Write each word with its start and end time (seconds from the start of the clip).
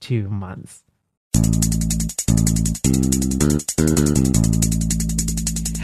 two 0.00 0.28
months. 0.28 0.82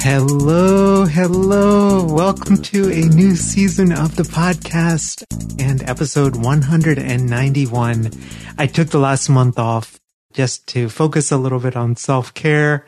Hello, 0.03 1.05
hello. 1.05 2.05
Welcome 2.05 2.57
to 2.63 2.91
a 2.91 3.03
new 3.03 3.37
season 3.37 3.93
of 3.93 4.17
the 4.17 4.25
podcast 4.25 5.23
and 5.61 5.89
episode 5.89 6.35
191. 6.35 8.11
I 8.59 8.67
took 8.67 8.89
the 8.89 8.99
last 8.99 9.29
month 9.29 9.61
off 9.61 10.01
just 10.33 10.67
to 10.69 10.89
focus 10.89 11.31
a 11.31 11.37
little 11.37 11.61
bit 11.61 11.77
on 11.77 11.95
self 11.95 12.35
care, 12.35 12.85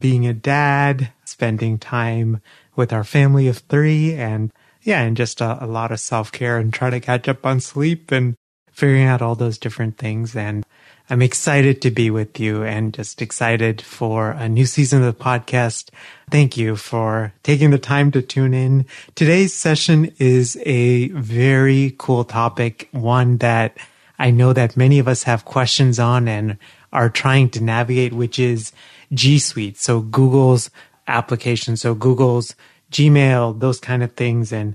being 0.00 0.26
a 0.26 0.34
dad, 0.34 1.12
spending 1.24 1.78
time 1.78 2.42
with 2.76 2.92
our 2.92 3.04
family 3.04 3.48
of 3.48 3.58
three, 3.58 4.14
and 4.14 4.52
yeah, 4.82 5.00
and 5.00 5.16
just 5.16 5.40
a, 5.40 5.64
a 5.64 5.66
lot 5.66 5.92
of 5.92 6.00
self 6.00 6.30
care 6.30 6.58
and 6.58 6.74
try 6.74 6.90
to 6.90 7.00
catch 7.00 7.26
up 7.26 7.46
on 7.46 7.60
sleep 7.60 8.12
and 8.12 8.34
figuring 8.74 9.04
out 9.04 9.22
all 9.22 9.34
those 9.34 9.56
different 9.56 9.96
things. 9.96 10.36
And 10.36 10.66
I'm 11.08 11.22
excited 11.22 11.80
to 11.82 11.90
be 11.90 12.10
with 12.10 12.40
you 12.40 12.62
and 12.64 12.92
just 12.92 13.22
excited 13.22 13.80
for 13.80 14.30
a 14.32 14.48
new 14.48 14.66
season 14.66 15.02
of 15.02 15.16
the 15.16 15.24
podcast. 15.24 15.90
Thank 16.30 16.56
you 16.56 16.76
for 16.76 17.32
taking 17.42 17.70
the 17.70 17.78
time 17.78 18.10
to 18.12 18.22
tune 18.22 18.52
in. 18.52 18.86
Today's 19.14 19.54
session 19.54 20.12
is 20.18 20.58
a 20.64 21.08
very 21.08 21.94
cool 21.98 22.24
topic, 22.24 22.88
one 22.92 23.36
that 23.38 23.76
I 24.18 24.30
know 24.30 24.52
that 24.52 24.76
many 24.76 24.98
of 24.98 25.06
us 25.06 25.22
have 25.24 25.44
questions 25.44 25.98
on 25.98 26.26
and 26.26 26.58
are 26.92 27.10
trying 27.10 27.50
to 27.50 27.62
navigate, 27.62 28.12
which 28.12 28.38
is 28.38 28.72
G 29.12 29.38
Suite. 29.38 29.76
So 29.76 30.00
Google's 30.00 30.70
application. 31.06 31.76
So 31.76 31.94
Google's 31.94 32.54
Gmail, 32.90 33.60
those 33.60 33.78
kind 33.78 34.02
of 34.02 34.12
things. 34.12 34.52
And 34.52 34.74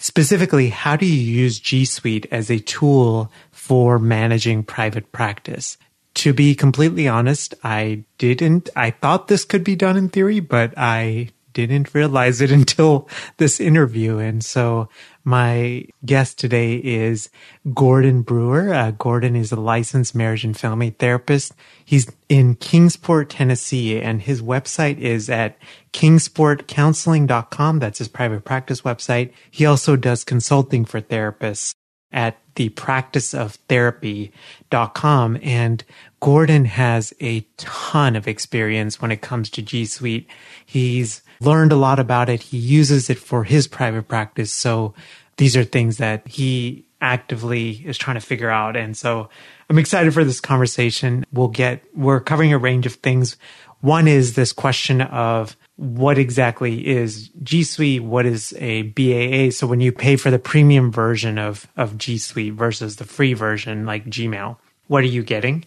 Specifically, 0.00 0.68
how 0.68 0.94
do 0.94 1.04
you 1.04 1.20
use 1.20 1.58
G 1.58 1.84
Suite 1.84 2.26
as 2.30 2.50
a 2.50 2.60
tool 2.60 3.32
for 3.58 3.98
managing 3.98 4.62
private 4.62 5.10
practice? 5.10 5.76
To 6.14 6.32
be 6.32 6.54
completely 6.54 7.08
honest, 7.08 7.54
I 7.64 8.04
didn't, 8.16 8.70
I 8.76 8.92
thought 8.92 9.26
this 9.26 9.44
could 9.44 9.64
be 9.64 9.76
done 9.76 9.96
in 9.96 10.08
theory, 10.08 10.38
but 10.40 10.72
I 10.76 11.30
didn't 11.52 11.92
realize 11.92 12.40
it 12.40 12.50
until 12.60 13.08
this 13.38 13.58
interview. 13.58 14.18
And 14.18 14.44
so 14.44 14.88
my 15.24 15.86
guest 16.04 16.38
today 16.38 16.76
is 16.76 17.30
Gordon 17.74 18.22
Brewer. 18.22 18.72
Uh, 18.72 18.92
Gordon 18.92 19.34
is 19.34 19.50
a 19.50 19.60
licensed 19.60 20.14
marriage 20.14 20.44
and 20.44 20.56
family 20.56 20.90
therapist. 20.90 21.52
He's 21.84 22.10
in 22.28 22.54
Kingsport, 22.54 23.28
Tennessee, 23.28 24.00
and 24.00 24.22
his 24.22 24.40
website 24.40 24.98
is 24.98 25.28
at 25.28 25.58
kingsportcounseling.com. 25.92 27.80
That's 27.80 27.98
his 27.98 28.08
private 28.08 28.44
practice 28.44 28.82
website. 28.82 29.32
He 29.50 29.66
also 29.66 29.96
does 29.96 30.22
consulting 30.22 30.84
for 30.84 31.00
therapists 31.00 31.74
at 32.12 32.38
the 32.58 32.68
practice 32.70 33.34
of 33.34 33.54
therapy.com. 33.68 35.38
And 35.42 35.84
Gordon 36.20 36.64
has 36.64 37.14
a 37.20 37.46
ton 37.56 38.16
of 38.16 38.26
experience 38.26 39.00
when 39.00 39.12
it 39.12 39.20
comes 39.20 39.48
to 39.50 39.62
G 39.62 39.86
Suite. 39.86 40.28
He's 40.66 41.22
learned 41.40 41.70
a 41.70 41.76
lot 41.76 42.00
about 42.00 42.28
it. 42.28 42.42
He 42.42 42.58
uses 42.58 43.08
it 43.08 43.18
for 43.18 43.44
his 43.44 43.68
private 43.68 44.08
practice. 44.08 44.52
So 44.52 44.92
these 45.36 45.56
are 45.56 45.62
things 45.62 45.98
that 45.98 46.26
he 46.26 46.84
actively 47.00 47.84
is 47.86 47.96
trying 47.96 48.16
to 48.16 48.26
figure 48.26 48.50
out. 48.50 48.76
And 48.76 48.96
so 48.96 49.28
I'm 49.70 49.78
excited 49.78 50.12
for 50.12 50.24
this 50.24 50.40
conversation. 50.40 51.24
We'll 51.32 51.46
get, 51.46 51.84
we're 51.94 52.18
covering 52.18 52.52
a 52.52 52.58
range 52.58 52.86
of 52.86 52.94
things. 52.94 53.36
One 53.82 54.08
is 54.08 54.34
this 54.34 54.52
question 54.52 55.00
of 55.00 55.56
what 55.78 56.18
exactly 56.18 56.84
is 56.84 57.28
G 57.40 57.62
Suite? 57.62 58.02
What 58.02 58.26
is 58.26 58.52
a 58.58 58.82
BAA? 58.82 59.52
So 59.52 59.64
when 59.64 59.80
you 59.80 59.92
pay 59.92 60.16
for 60.16 60.28
the 60.28 60.38
premium 60.38 60.90
version 60.90 61.38
of, 61.38 61.68
of 61.76 61.96
G 61.96 62.18
Suite 62.18 62.54
versus 62.54 62.96
the 62.96 63.04
free 63.04 63.32
version 63.32 63.86
like 63.86 64.04
Gmail, 64.06 64.56
what 64.88 65.04
are 65.04 65.06
you 65.06 65.22
getting? 65.22 65.64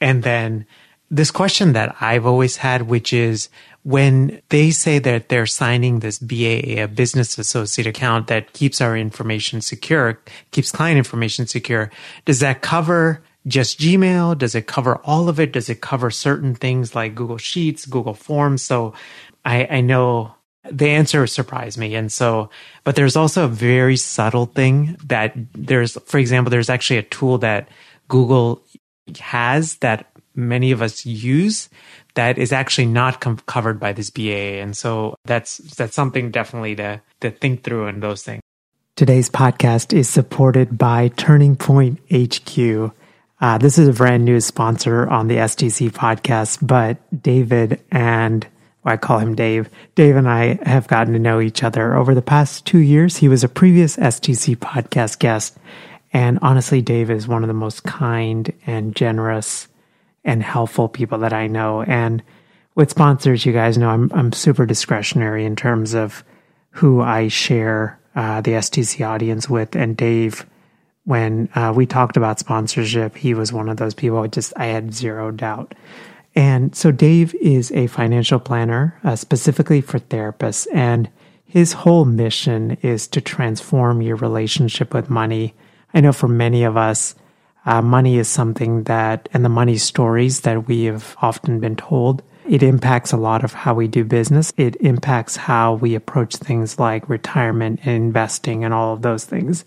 And 0.00 0.22
then 0.22 0.64
this 1.10 1.30
question 1.30 1.74
that 1.74 1.94
I've 2.00 2.24
always 2.24 2.56
had, 2.56 2.88
which 2.88 3.12
is 3.12 3.50
when 3.82 4.40
they 4.48 4.70
say 4.70 4.98
that 4.98 5.28
they're 5.28 5.44
signing 5.44 5.98
this 5.98 6.18
BAA, 6.18 6.82
a 6.82 6.86
business 6.86 7.36
associate 7.36 7.86
account 7.86 8.28
that 8.28 8.54
keeps 8.54 8.80
our 8.80 8.96
information 8.96 9.60
secure, 9.60 10.22
keeps 10.52 10.72
client 10.72 10.96
information 10.96 11.46
secure, 11.46 11.90
does 12.24 12.40
that 12.40 12.62
cover 12.62 13.22
just 13.46 13.78
Gmail? 13.78 14.38
Does 14.38 14.54
it 14.54 14.66
cover 14.66 14.96
all 15.04 15.28
of 15.28 15.40
it? 15.40 15.52
Does 15.52 15.68
it 15.68 15.80
cover 15.80 16.10
certain 16.10 16.54
things 16.54 16.94
like 16.94 17.14
Google 17.14 17.38
Sheets, 17.38 17.86
Google 17.86 18.14
Forms? 18.14 18.62
So 18.62 18.94
I, 19.44 19.66
I 19.66 19.80
know 19.80 20.34
the 20.70 20.88
answer 20.90 21.26
surprised 21.26 21.78
me. 21.78 21.94
And 21.94 22.12
so, 22.12 22.50
but 22.84 22.96
there's 22.96 23.16
also 23.16 23.44
a 23.44 23.48
very 23.48 23.96
subtle 23.96 24.46
thing 24.46 24.96
that 25.06 25.34
there's, 25.54 25.96
for 26.04 26.18
example, 26.18 26.50
there's 26.50 26.70
actually 26.70 26.98
a 26.98 27.02
tool 27.02 27.38
that 27.38 27.68
Google 28.08 28.62
has 29.18 29.76
that 29.76 30.10
many 30.34 30.70
of 30.70 30.82
us 30.82 31.04
use 31.06 31.68
that 32.14 32.38
is 32.38 32.52
actually 32.52 32.86
not 32.86 33.20
com- 33.20 33.38
covered 33.46 33.80
by 33.80 33.92
this 33.92 34.10
BAA. 34.10 34.60
And 34.60 34.76
so 34.76 35.14
that's 35.24 35.58
that's 35.58 35.94
something 35.94 36.30
definitely 36.30 36.76
to 36.76 37.00
to 37.20 37.30
think 37.30 37.62
through 37.62 37.86
and 37.86 38.02
those 38.02 38.22
things. 38.22 38.42
Today's 38.96 39.30
podcast 39.30 39.96
is 39.96 40.08
supported 40.08 40.76
by 40.76 41.08
Turning 41.08 41.56
Point 41.56 42.00
HQ. 42.12 42.92
Uh, 43.40 43.56
this 43.56 43.78
is 43.78 43.88
a 43.88 43.94
brand 43.94 44.26
new 44.26 44.40
sponsor 44.40 45.08
on 45.08 45.28
the 45.28 45.36
STC 45.36 45.90
podcast, 45.90 46.58
but 46.60 46.98
David 47.22 47.80
and 47.90 48.46
I 48.84 48.96
call 48.96 49.18
him 49.18 49.34
Dave. 49.34 49.68
Dave 49.94 50.16
and 50.16 50.28
I 50.28 50.58
have 50.68 50.88
gotten 50.88 51.12
to 51.12 51.18
know 51.18 51.40
each 51.40 51.62
other 51.62 51.94
over 51.94 52.14
the 52.14 52.22
past 52.22 52.64
two 52.64 52.78
years. 52.78 53.18
He 53.18 53.28
was 53.28 53.44
a 53.44 53.48
previous 53.48 53.96
STC 53.96 54.56
podcast 54.56 55.18
guest. 55.18 55.58
And 56.12 56.38
honestly, 56.42 56.82
Dave 56.82 57.10
is 57.10 57.28
one 57.28 57.44
of 57.44 57.48
the 57.48 57.54
most 57.54 57.84
kind 57.84 58.52
and 58.66 58.96
generous 58.96 59.68
and 60.24 60.42
helpful 60.42 60.88
people 60.88 61.18
that 61.18 61.32
I 61.32 61.46
know. 61.46 61.82
And 61.82 62.22
with 62.74 62.90
sponsors, 62.90 63.44
you 63.44 63.52
guys 63.52 63.78
know 63.78 63.90
I'm 63.90 64.10
I'm 64.12 64.32
super 64.32 64.66
discretionary 64.66 65.44
in 65.44 65.56
terms 65.56 65.94
of 65.94 66.24
who 66.70 67.00
I 67.00 67.28
share 67.28 67.98
uh, 68.14 68.40
the 68.40 68.52
STC 68.52 69.06
audience 69.06 69.48
with. 69.48 69.76
And 69.76 69.96
Dave, 69.96 70.46
when 71.04 71.48
uh, 71.54 71.72
we 71.74 71.86
talked 71.86 72.16
about 72.16 72.38
sponsorship, 72.38 73.16
he 73.16 73.34
was 73.34 73.52
one 73.52 73.68
of 73.68 73.76
those 73.76 73.94
people. 73.94 74.26
Just 74.28 74.52
I 74.56 74.66
had 74.66 74.94
zero 74.94 75.30
doubt. 75.30 75.74
And 76.34 76.74
so 76.74 76.90
Dave 76.92 77.34
is 77.34 77.72
a 77.72 77.86
financial 77.88 78.38
planner 78.38 78.98
uh, 79.04 79.16
specifically 79.16 79.80
for 79.80 79.98
therapists, 79.98 80.66
and 80.72 81.08
his 81.44 81.72
whole 81.72 82.04
mission 82.04 82.78
is 82.82 83.08
to 83.08 83.20
transform 83.20 84.02
your 84.02 84.16
relationship 84.16 84.94
with 84.94 85.10
money. 85.10 85.54
I 85.92 86.00
know 86.00 86.12
for 86.12 86.28
many 86.28 86.64
of 86.64 86.76
us, 86.76 87.14
Uh, 87.66 87.82
money 87.82 88.16
is 88.16 88.26
something 88.26 88.84
that, 88.84 89.28
and 89.34 89.44
the 89.44 89.50
money 89.60 89.76
stories 89.76 90.40
that 90.40 90.66
we 90.66 90.88
have 90.88 91.14
often 91.20 91.60
been 91.60 91.76
told, 91.76 92.22
it 92.48 92.62
impacts 92.62 93.12
a 93.12 93.20
lot 93.20 93.44
of 93.44 93.52
how 93.52 93.74
we 93.74 93.86
do 93.86 94.02
business. 94.02 94.50
It 94.56 94.76
impacts 94.80 95.36
how 95.36 95.74
we 95.74 95.94
approach 95.94 96.36
things 96.36 96.78
like 96.78 97.06
retirement 97.06 97.80
and 97.84 97.94
investing 97.94 98.64
and 98.64 98.72
all 98.72 98.94
of 98.94 99.02
those 99.02 99.26
things. 99.26 99.64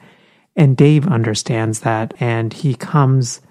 And 0.55 0.75
Dave 0.75 1.07
understands 1.07 1.81
that, 1.81 2.15
and 2.19 2.51
he 2.51 2.73
comes 2.73 3.41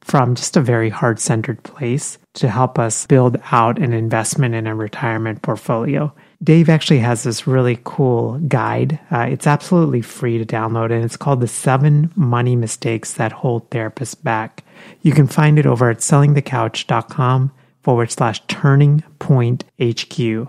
from 0.00 0.34
just 0.34 0.56
a 0.56 0.60
very 0.60 0.88
heart 0.88 1.20
centered 1.20 1.62
place 1.62 2.18
to 2.34 2.48
help 2.48 2.78
us 2.78 3.06
build 3.06 3.36
out 3.52 3.78
an 3.78 3.92
investment 3.92 4.54
in 4.54 4.66
a 4.66 4.74
retirement 4.74 5.42
portfolio. 5.42 6.12
Dave 6.42 6.70
actually 6.70 7.00
has 7.00 7.22
this 7.22 7.46
really 7.46 7.78
cool 7.84 8.38
guide. 8.38 8.98
Uh, 9.10 9.26
it's 9.28 9.46
absolutely 9.46 10.00
free 10.00 10.38
to 10.38 10.46
download, 10.46 10.90
and 10.90 11.04
it's 11.04 11.16
called 11.16 11.40
The 11.40 11.48
Seven 11.48 12.10
Money 12.16 12.56
Mistakes 12.56 13.12
That 13.14 13.32
Hold 13.32 13.68
Therapists 13.70 14.20
Back. 14.22 14.64
You 15.02 15.12
can 15.12 15.26
find 15.26 15.58
it 15.58 15.66
over 15.66 15.90
at 15.90 15.98
sellingthecouch.com 15.98 17.52
forward 17.82 18.10
slash 18.10 18.40
turning 18.46 19.02
point 19.18 19.64
HQ. 19.80 20.48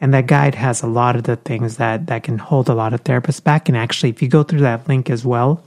And 0.00 0.14
that 0.14 0.26
guide 0.26 0.54
has 0.56 0.82
a 0.82 0.88
lot 0.88 1.16
of 1.16 1.24
the 1.24 1.36
things 1.36 1.76
that, 1.76 2.06
that 2.06 2.24
can 2.24 2.38
hold 2.38 2.68
a 2.68 2.74
lot 2.74 2.92
of 2.92 3.04
therapists 3.04 3.42
back. 3.42 3.68
And 3.68 3.78
actually, 3.78 4.10
if 4.10 4.20
you 4.20 4.28
go 4.28 4.42
through 4.42 4.60
that 4.60 4.88
link 4.88 5.10
as 5.10 5.24
well, 5.24 5.62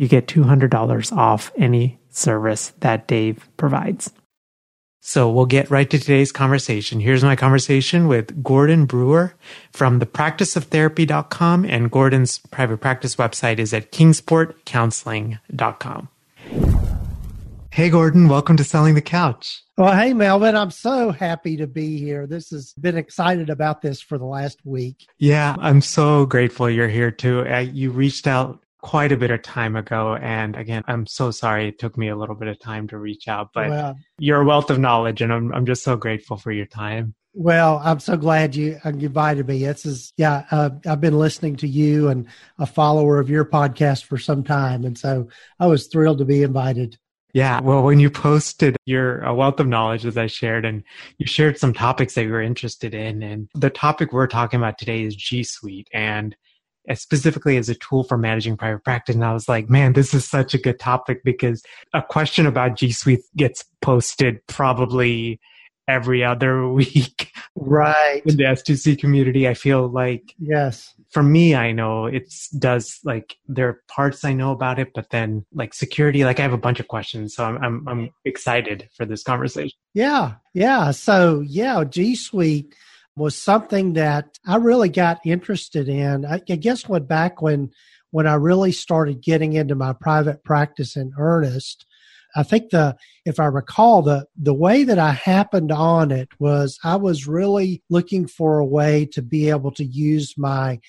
you 0.00 0.08
get 0.08 0.26
$200 0.26 1.14
off 1.14 1.52
any 1.58 2.00
service 2.08 2.72
that 2.80 3.06
Dave 3.06 3.46
provides. 3.58 4.10
So 5.00 5.30
we'll 5.30 5.44
get 5.44 5.70
right 5.70 5.90
to 5.90 5.98
today's 5.98 6.32
conversation. 6.32 7.00
Here's 7.00 7.22
my 7.22 7.36
conversation 7.36 8.08
with 8.08 8.42
Gordon 8.42 8.86
Brewer 8.86 9.34
from 9.72 10.00
thepracticeoftherapy.com 10.00 11.66
and 11.66 11.90
Gordon's 11.90 12.38
private 12.50 12.78
practice 12.78 13.16
website 13.16 13.58
is 13.58 13.74
at 13.74 13.92
kingsportcounseling.com. 13.92 16.08
Hey 17.72 17.88
Gordon, 17.90 18.28
welcome 18.28 18.56
to 18.56 18.64
Selling 18.64 18.94
the 18.94 19.02
Couch. 19.02 19.62
Well, 19.76 19.94
hey 19.94 20.14
Melvin, 20.14 20.56
I'm 20.56 20.70
so 20.70 21.10
happy 21.10 21.58
to 21.58 21.66
be 21.66 21.98
here. 21.98 22.26
This 22.26 22.48
has 22.50 22.72
been 22.72 22.96
excited 22.96 23.50
about 23.50 23.82
this 23.82 24.00
for 24.00 24.16
the 24.16 24.24
last 24.24 24.64
week. 24.64 25.06
Yeah, 25.18 25.56
I'm 25.58 25.82
so 25.82 26.24
grateful 26.24 26.70
you're 26.70 26.88
here 26.88 27.10
too. 27.10 27.46
Uh, 27.46 27.58
you 27.58 27.90
reached 27.90 28.26
out 28.26 28.64
quite 28.82 29.12
a 29.12 29.16
bit 29.16 29.30
of 29.30 29.42
time 29.42 29.76
ago. 29.76 30.16
And 30.16 30.56
again, 30.56 30.82
I'm 30.86 31.06
so 31.06 31.30
sorry 31.30 31.68
it 31.68 31.78
took 31.78 31.96
me 31.96 32.08
a 32.08 32.16
little 32.16 32.34
bit 32.34 32.48
of 32.48 32.58
time 32.58 32.88
to 32.88 32.98
reach 32.98 33.28
out, 33.28 33.50
but 33.52 33.70
well, 33.70 33.98
you're 34.18 34.40
a 34.40 34.44
wealth 34.44 34.70
of 34.70 34.78
knowledge 34.78 35.22
and 35.22 35.32
I'm, 35.32 35.52
I'm 35.52 35.66
just 35.66 35.82
so 35.82 35.96
grateful 35.96 36.36
for 36.36 36.52
your 36.52 36.66
time. 36.66 37.14
Well, 37.32 37.80
I'm 37.84 38.00
so 38.00 38.16
glad 38.16 38.56
you 38.56 38.78
uh, 38.84 38.88
invited 38.88 39.46
me. 39.46 39.64
This 39.64 39.86
is, 39.86 40.12
yeah, 40.16 40.46
uh, 40.50 40.70
I've 40.86 41.00
been 41.00 41.18
listening 41.18 41.56
to 41.56 41.68
you 41.68 42.08
and 42.08 42.26
a 42.58 42.66
follower 42.66 43.20
of 43.20 43.30
your 43.30 43.44
podcast 43.44 44.04
for 44.04 44.18
some 44.18 44.42
time. 44.42 44.84
And 44.84 44.98
so 44.98 45.28
I 45.60 45.66
was 45.66 45.86
thrilled 45.86 46.18
to 46.18 46.24
be 46.24 46.42
invited. 46.42 46.98
Yeah. 47.32 47.60
Well, 47.60 47.84
when 47.84 48.00
you 48.00 48.10
posted 48.10 48.76
your 48.86 49.20
a 49.20 49.32
wealth 49.32 49.60
of 49.60 49.68
knowledge, 49.68 50.04
as 50.04 50.18
I 50.18 50.26
shared, 50.26 50.64
and 50.64 50.82
you 51.18 51.26
shared 51.26 51.58
some 51.58 51.72
topics 51.72 52.14
that 52.14 52.24
you 52.24 52.32
were 52.32 52.42
interested 52.42 52.92
in, 52.92 53.22
and 53.22 53.48
the 53.54 53.70
topic 53.70 54.12
we're 54.12 54.26
talking 54.26 54.58
about 54.58 54.78
today 54.78 55.04
is 55.04 55.14
G 55.14 55.44
Suite. 55.44 55.88
And 55.92 56.34
specifically 56.94 57.56
as 57.56 57.68
a 57.68 57.74
tool 57.74 58.04
for 58.04 58.18
managing 58.18 58.56
private 58.56 58.84
practice. 58.84 59.14
And 59.14 59.24
I 59.24 59.32
was 59.32 59.48
like, 59.48 59.68
man, 59.68 59.92
this 59.92 60.14
is 60.14 60.28
such 60.28 60.54
a 60.54 60.58
good 60.58 60.78
topic 60.78 61.22
because 61.24 61.62
a 61.92 62.02
question 62.02 62.46
about 62.46 62.76
G 62.76 62.92
Suite 62.92 63.22
gets 63.36 63.64
posted 63.80 64.46
probably 64.46 65.40
every 65.88 66.24
other 66.24 66.68
week. 66.72 67.32
Right. 67.56 68.22
In 68.24 68.36
the 68.36 68.44
STC 68.44 68.98
community, 68.98 69.48
I 69.48 69.54
feel 69.54 69.88
like. 69.88 70.34
Yes. 70.38 70.94
For 71.10 71.22
me, 71.24 71.56
I 71.56 71.72
know 71.72 72.06
it 72.06 72.32
does 72.58 73.00
like 73.02 73.36
there 73.48 73.68
are 73.68 73.82
parts 73.88 74.24
I 74.24 74.32
know 74.32 74.52
about 74.52 74.78
it, 74.78 74.92
but 74.94 75.10
then 75.10 75.44
like 75.52 75.74
security, 75.74 76.24
like 76.24 76.38
I 76.38 76.42
have 76.42 76.52
a 76.52 76.58
bunch 76.58 76.78
of 76.78 76.86
questions. 76.86 77.34
So 77.34 77.44
I'm, 77.44 77.56
I'm, 77.64 77.88
I'm 77.88 78.10
excited 78.24 78.88
for 78.96 79.04
this 79.04 79.24
conversation. 79.24 79.76
Yeah. 79.92 80.34
Yeah. 80.54 80.92
So 80.92 81.40
yeah, 81.40 81.82
G 81.82 82.14
Suite 82.14 82.72
was 83.20 83.36
something 83.36 83.92
that 83.92 84.38
I 84.46 84.56
really 84.56 84.88
got 84.88 85.20
interested 85.26 85.90
in. 85.90 86.24
I, 86.24 86.40
I 86.48 86.56
guess 86.56 86.88
what 86.88 87.06
back 87.06 87.42
when 87.42 87.70
when 88.12 88.26
I 88.26 88.34
really 88.34 88.72
started 88.72 89.22
getting 89.22 89.52
into 89.52 89.74
my 89.74 89.92
private 89.92 90.42
practice 90.42 90.96
in 90.96 91.12
earnest, 91.18 91.86
I 92.34 92.42
think 92.42 92.70
the 92.70 92.96
if 93.26 93.38
I 93.38 93.44
recall 93.44 94.00
the 94.00 94.26
the 94.36 94.54
way 94.54 94.84
that 94.84 94.98
I 94.98 95.12
happened 95.12 95.70
on 95.70 96.10
it 96.10 96.30
was 96.38 96.78
I 96.82 96.96
was 96.96 97.28
really 97.28 97.82
looking 97.90 98.26
for 98.26 98.58
a 98.58 98.64
way 98.64 99.04
to 99.12 99.20
be 99.20 99.50
able 99.50 99.72
to 99.72 99.84
use 99.84 100.34
my 100.38 100.80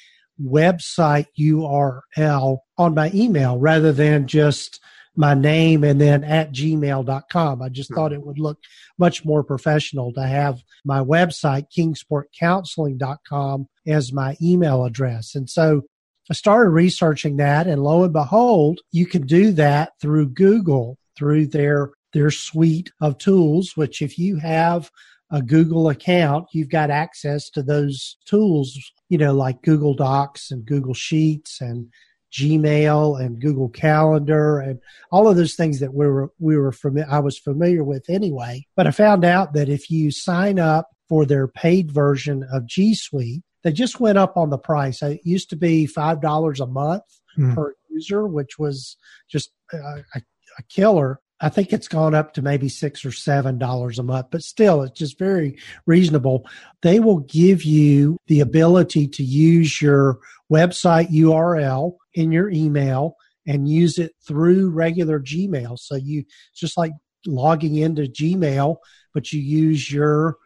website 0.41 1.25
URL 1.37 2.59
on 2.77 2.95
my 2.95 3.11
email 3.13 3.57
rather 3.57 3.91
than 3.91 4.25
just 4.25 4.79
my 5.15 5.33
name 5.33 5.83
and 5.83 5.99
then 5.99 6.23
at 6.23 6.53
gmail.com. 6.53 7.61
I 7.61 7.69
just 7.69 7.89
hmm. 7.89 7.95
thought 7.95 8.13
it 8.13 8.25
would 8.25 8.39
look 8.39 8.59
much 8.97 9.25
more 9.25 9.43
professional 9.43 10.13
to 10.13 10.23
have 10.23 10.61
my 10.85 10.99
website, 10.99 11.65
kingsportcounseling.com, 11.77 13.67
as 13.87 14.13
my 14.13 14.37
email 14.41 14.85
address. 14.85 15.35
And 15.35 15.49
so 15.49 15.83
I 16.29 16.33
started 16.33 16.69
researching 16.69 17.37
that, 17.37 17.67
and 17.67 17.83
lo 17.83 18.03
and 18.03 18.13
behold, 18.13 18.79
you 18.91 19.05
can 19.05 19.25
do 19.25 19.51
that 19.53 19.93
through 19.99 20.29
Google, 20.29 20.97
through 21.17 21.47
their 21.47 21.91
their 22.13 22.31
suite 22.31 22.91
of 22.99 23.17
tools, 23.17 23.75
which 23.75 24.01
if 24.01 24.19
you 24.19 24.37
have 24.37 24.91
a 25.31 25.41
Google 25.41 25.89
account, 25.89 26.47
you've 26.51 26.69
got 26.69 26.89
access 26.89 27.49
to 27.51 27.63
those 27.63 28.17
tools, 28.25 28.77
you 29.09 29.17
know, 29.17 29.33
like 29.33 29.61
Google 29.61 29.93
Docs 29.93 30.51
and 30.51 30.65
Google 30.65 30.93
Sheets 30.93 31.61
and 31.61 31.87
Gmail 32.31 33.19
and 33.19 33.41
Google 33.41 33.69
Calendar 33.69 34.59
and 34.59 34.79
all 35.11 35.27
of 35.27 35.35
those 35.35 35.55
things 35.55 35.79
that 35.79 35.93
we 35.93 36.07
were 36.07 36.31
we 36.39 36.57
were 36.57 36.71
fami- 36.71 37.07
I 37.07 37.19
was 37.19 37.37
familiar 37.37 37.83
with 37.83 38.09
anyway. 38.09 38.65
But 38.75 38.87
I 38.87 38.91
found 38.91 39.25
out 39.25 39.53
that 39.53 39.69
if 39.69 39.91
you 39.91 40.11
sign 40.11 40.59
up 40.59 40.89
for 41.09 41.25
their 41.25 41.47
paid 41.47 41.91
version 41.91 42.47
of 42.51 42.65
G 42.65 42.95
Suite, 42.95 43.43
they 43.63 43.71
just 43.71 43.99
went 43.99 44.17
up 44.17 44.37
on 44.37 44.49
the 44.49 44.57
price. 44.57 45.01
It 45.01 45.21
used 45.23 45.49
to 45.49 45.55
be 45.55 45.85
five 45.85 46.21
dollars 46.21 46.59
a 46.59 46.67
month 46.67 47.03
hmm. 47.35 47.53
per 47.53 47.75
user, 47.89 48.27
which 48.27 48.57
was 48.57 48.95
just 49.29 49.51
a, 49.73 49.77
a, 49.77 50.21
a 50.57 50.63
killer. 50.69 51.19
I 51.43 51.49
think 51.49 51.73
it's 51.73 51.87
gone 51.87 52.13
up 52.13 52.35
to 52.35 52.43
maybe 52.43 52.69
six 52.69 53.03
or 53.03 53.11
seven 53.11 53.57
dollars 53.57 53.97
a 53.99 54.03
month, 54.03 54.27
but 54.31 54.43
still, 54.43 54.83
it's 54.83 54.97
just 54.97 55.17
very 55.17 55.57
reasonable. 55.85 56.47
They 56.81 56.99
will 56.99 57.21
give 57.21 57.63
you 57.63 58.17
the 58.27 58.41
ability 58.41 59.07
to 59.07 59.23
use 59.23 59.81
your 59.81 60.19
website 60.51 61.09
URL 61.09 61.95
in 62.13 62.31
your 62.31 62.49
email 62.49 63.15
and 63.47 63.67
use 63.67 63.97
it 63.97 64.13
through 64.25 64.69
regular 64.69 65.19
Gmail. 65.19 65.77
So 65.79 65.95
you 65.95 66.25
just 66.55 66.77
like 66.77 66.93
logging 67.25 67.77
into 67.77 68.03
Gmail, 68.03 68.77
but 69.13 69.31
you 69.31 69.41
use 69.41 69.91
your 69.91 70.37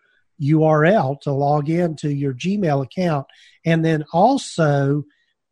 URL 0.42 1.20
to 1.22 1.32
log 1.32 1.70
into 1.70 2.14
your 2.14 2.34
Gmail 2.34 2.84
account. 2.84 3.26
And 3.66 3.84
then 3.84 4.06
also, 4.14 5.04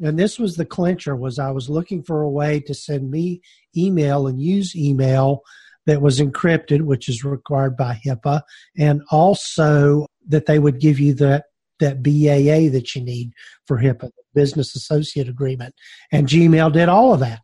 and 0.02 0.18
this 0.20 0.40
was 0.40 0.56
the 0.56 0.66
clincher 0.66 1.16
was 1.16 1.40
I 1.40 1.52
was 1.52 1.70
looking 1.70 2.04
for 2.04 2.22
a 2.22 2.30
way 2.30 2.60
to 2.62 2.74
send 2.74 3.10
me 3.10 3.42
email 3.76 4.28
and 4.28 4.42
use 4.42 4.76
email 4.76 5.42
that 5.86 6.02
was 6.02 6.20
encrypted, 6.20 6.82
which 6.82 7.10
is 7.10 7.24
required 7.24 7.76
by 7.76 8.00
HIPAA, 8.06 8.42
and 8.78 9.02
also 9.12 10.08
that 10.28 10.46
they 10.46 10.60
would 10.60 10.80
give 10.80 11.00
you 11.00 11.14
that 11.16 11.46
that 11.80 12.02
BAA 12.02 12.72
that 12.72 12.96
you 12.96 13.02
need 13.04 13.34
for 13.68 13.78
HIPAA, 13.78 14.10
business 14.34 14.76
associate 14.76 15.30
agreement. 15.30 15.76
And 16.12 16.28
Gmail 16.28 16.72
did 16.72 16.90
all 16.90 17.14
of 17.14 17.20
that. 17.22 17.42